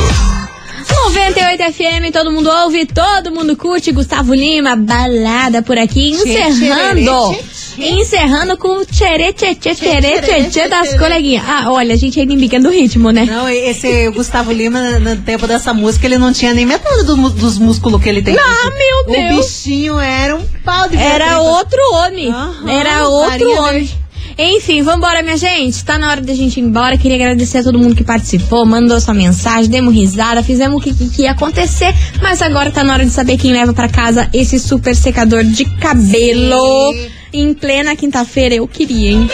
98 0.90 1.74
FM, 1.74 2.12
todo 2.14 2.32
mundo 2.32 2.50
ouve, 2.50 2.86
todo 2.86 3.32
mundo 3.32 3.56
curte. 3.56 3.92
Gustavo 3.92 4.34
Lima, 4.34 4.76
balada 4.76 5.62
por 5.62 5.78
aqui, 5.78 6.12
Tchê, 6.18 6.42
encerrando. 6.48 7.36
Encerrando 7.78 8.58
com 8.58 8.82
o 8.82 8.86
tcherê, 8.86 9.32
tchê, 9.34 9.56
tchê, 9.56 9.76
tcherê, 9.76 10.22
tchê, 10.22 10.44
tchê 10.50 10.68
das 10.68 10.94
coleguinhas. 10.96 11.44
Ah, 11.48 11.72
olha, 11.72 11.94
a 11.94 11.98
gente 11.98 12.20
ainda 12.20 12.34
embica 12.34 12.60
do 12.60 12.70
ritmo, 12.70 13.12
né? 13.12 13.26
Não, 13.26 13.48
esse 13.50 14.10
Gustavo 14.12 14.52
Lima, 14.52 15.00
no 15.00 15.16
tempo 15.18 15.46
dessa 15.48 15.74
música, 15.74 16.06
ele 16.06 16.18
não 16.18 16.34
tinha 16.34 16.54
nem 16.54 16.66
metade 16.66 17.04
do 17.04 17.16
dos 17.30 17.58
músculos 17.58 18.02
que 18.02 18.10
ele 18.10 18.22
tem. 18.22 18.36
Ah, 18.38 18.70
meu 18.72 19.16
O 19.16 19.30
Deus. 19.32 19.46
bichinho 19.46 20.00
era 20.00 20.36
um 20.36 20.44
pau 20.64 20.88
de 20.90 20.96
Era 20.98 21.40
outro 21.40 21.80
homem. 21.94 22.30
Aham, 22.32 22.70
Era 22.70 23.08
outro 23.08 23.50
homem. 23.62 23.72
verde. 23.84 24.08
Enfim, 24.40 24.84
vambora, 24.84 25.24
minha 25.24 25.36
gente. 25.38 25.84
Tá 25.84 25.98
na 25.98 26.12
hora 26.12 26.22
da 26.22 26.34
gente 26.36 26.60
ir 26.60 26.64
embora. 26.64 26.96
Queria 26.98 27.16
agradecer 27.18 27.58
a 27.60 27.64
todo 27.64 27.80
mundo 27.80 27.96
que 27.96 28.04
participou, 28.04 28.66
mandou 28.68 29.00
sua 29.02 29.14
mensagem, 29.14 29.68
demos 29.70 29.94
risada, 29.96 30.44
fizemos 30.44 30.80
o 30.80 30.84
que, 30.84 30.94
que, 30.94 31.10
que 31.10 31.22
ia 31.24 31.32
acontecer. 31.32 31.92
Mas 32.22 32.40
agora 32.42 32.70
tá 32.70 32.84
na 32.84 32.94
hora 32.94 33.04
de 33.06 33.12
saber 33.12 33.38
quem 33.38 33.52
leva 33.52 33.74
pra 33.74 33.90
casa 33.90 34.30
esse 34.32 34.60
super 34.60 34.96
secador 34.96 35.44
de 35.44 35.66
cabelo. 35.66 36.94
Em 37.34 37.54
plena 37.54 37.96
quinta-feira, 37.96 38.56
eu 38.56 38.68
queria, 38.68 39.12
hein? 39.12 39.30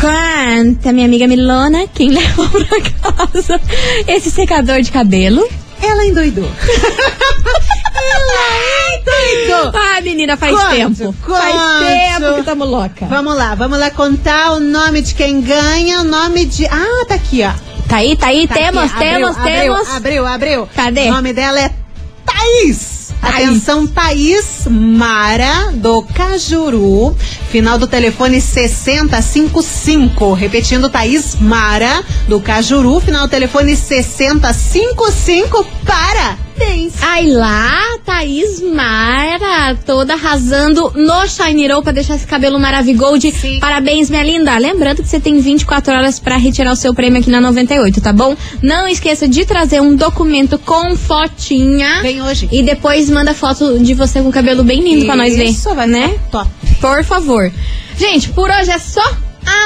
Conta, 0.00 0.92
minha 0.92 1.06
amiga 1.06 1.26
Milona, 1.26 1.86
quem 1.92 2.10
leva 2.14 2.48
pra 2.48 2.80
casa 3.12 3.60
esse 4.06 4.30
secador 4.30 4.80
de 4.82 4.90
cabelo? 4.92 5.46
Ela 5.82 6.06
endoidou. 6.06 6.50
Ela 7.94 8.98
endoidou. 8.98 9.72
Ah, 9.74 10.00
menina, 10.00 10.36
faz 10.36 10.56
tempo. 10.70 11.14
Faz 11.26 11.86
tempo 11.86 12.34
que 12.36 12.42
tamo 12.44 12.64
louca. 12.64 13.06
Vamos 13.06 13.36
lá, 13.36 13.54
vamos 13.54 13.78
lá 13.78 13.90
contar 13.90 14.52
o 14.52 14.60
nome 14.60 15.02
de 15.02 15.14
quem 15.14 15.40
ganha, 15.40 16.00
o 16.00 16.04
nome 16.04 16.46
de. 16.46 16.66
Ah, 16.66 17.04
tá 17.06 17.14
aqui, 17.14 17.42
ó. 17.42 17.52
Tá 17.88 17.96
aí, 17.96 18.16
tá 18.16 18.28
aí, 18.28 18.48
Tá 18.48 18.54
temos, 18.54 18.82
aqui, 18.84 18.94
abriu, 18.94 19.10
temos, 19.10 19.36
abriu, 19.36 19.52
temos. 19.52 19.88
Abriu, 19.90 20.26
abriu. 20.26 20.68
Cadê? 20.74 21.08
O 21.08 21.12
nome 21.12 21.32
dela 21.32 21.60
é 21.60 21.70
Thaís. 22.24 23.05
Atenção, 23.22 23.86
Thaís 23.86 24.66
Mara, 24.68 25.72
do 25.74 26.02
Cajuru. 26.02 27.16
Final 27.50 27.78
do 27.78 27.86
telefone 27.86 28.40
6055. 28.40 30.32
Repetindo, 30.32 30.88
Thaís 30.88 31.36
Mara, 31.40 32.02
do 32.28 32.40
Cajuru. 32.40 32.98
Final 33.00 33.26
do 33.26 33.30
telefone 33.30 33.76
6055. 33.76 35.66
Parabéns. 36.56 36.94
Ai 37.02 37.26
lá, 37.26 37.98
Thaís 38.04 38.62
Mara, 38.62 39.76
toda 39.84 40.14
arrasando 40.14 40.90
no 40.94 41.26
Shine 41.28 41.68
Roll 41.68 41.82
pra 41.82 41.92
deixar 41.92 42.16
esse 42.16 42.26
cabelo 42.26 42.58
maravigold. 42.58 43.32
Parabéns, 43.60 44.08
minha 44.08 44.22
linda. 44.22 44.56
Lembrando 44.56 45.02
que 45.02 45.08
você 45.08 45.20
tem 45.20 45.38
24 45.38 45.94
horas 45.94 46.18
pra 46.18 46.36
retirar 46.36 46.72
o 46.72 46.76
seu 46.76 46.94
prêmio 46.94 47.20
aqui 47.20 47.30
na 47.30 47.40
98, 47.40 48.00
tá 48.00 48.12
bom? 48.12 48.34
Não 48.62 48.88
esqueça 48.88 49.28
de 49.28 49.44
trazer 49.44 49.80
um 49.80 49.94
documento 49.94 50.58
com 50.58 50.96
fotinha. 50.96 52.00
Vem 52.00 52.22
hoje. 52.22 52.48
E 52.50 52.62
depois 52.62 53.10
manda 53.10 53.34
foto 53.34 53.78
de 53.78 53.92
você 53.92 54.22
com 54.22 54.28
o 54.28 54.32
cabelo 54.32 54.64
bem 54.64 54.82
lindo 54.82 55.04
pra 55.04 55.16
nós 55.16 55.36
ver. 55.36 55.44
Isso, 55.44 55.74
vai 55.74 55.86
né? 55.86 56.18
top. 56.30 56.50
Por 56.80 57.04
favor. 57.04 57.52
Gente, 57.98 58.30
por 58.30 58.50
hoje 58.50 58.70
é 58.70 58.78
só. 58.78 59.04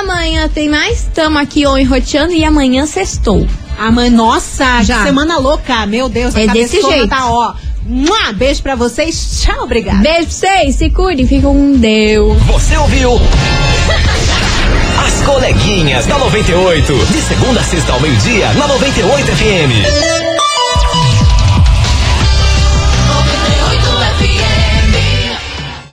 Amanhã 0.00 0.48
tem 0.48 0.68
mais. 0.68 1.08
Tamo 1.14 1.38
aqui 1.38 1.66
on 1.66 1.82
roteando 1.84 2.32
e 2.32 2.44
amanhã 2.44 2.84
sextou. 2.84 3.46
Amanhã, 3.80 4.10
nossa, 4.10 4.82
Já. 4.82 4.98
que 4.98 5.04
semana 5.04 5.38
louca. 5.38 5.86
Meu 5.86 6.08
Deus, 6.08 6.36
a 6.36 6.40
É 6.42 6.46
desse 6.46 6.82
jeito. 6.82 7.08
tá, 7.08 7.26
ó. 7.32 7.54
Mua, 7.86 8.32
beijo 8.34 8.62
pra 8.62 8.74
vocês. 8.74 9.40
Tchau, 9.42 9.64
obrigada. 9.64 9.98
Beijo 10.02 10.26
pra 10.28 10.30
vocês, 10.30 10.76
se 10.76 10.90
cuidem, 10.90 11.26
fiquem 11.26 11.40
com 11.40 11.72
Deus. 11.72 12.36
Você 12.42 12.76
ouviu? 12.76 13.12
As 15.06 15.22
coleguinhas 15.22 16.04
da 16.06 16.18
98. 16.18 16.92
De 17.06 17.20
segunda 17.22 17.60
a 17.60 17.64
sexta 17.64 17.92
ao 17.94 18.00
meio-dia, 18.00 18.52
na 18.52 18.66
98 18.68 19.26
FM. 19.34 20.19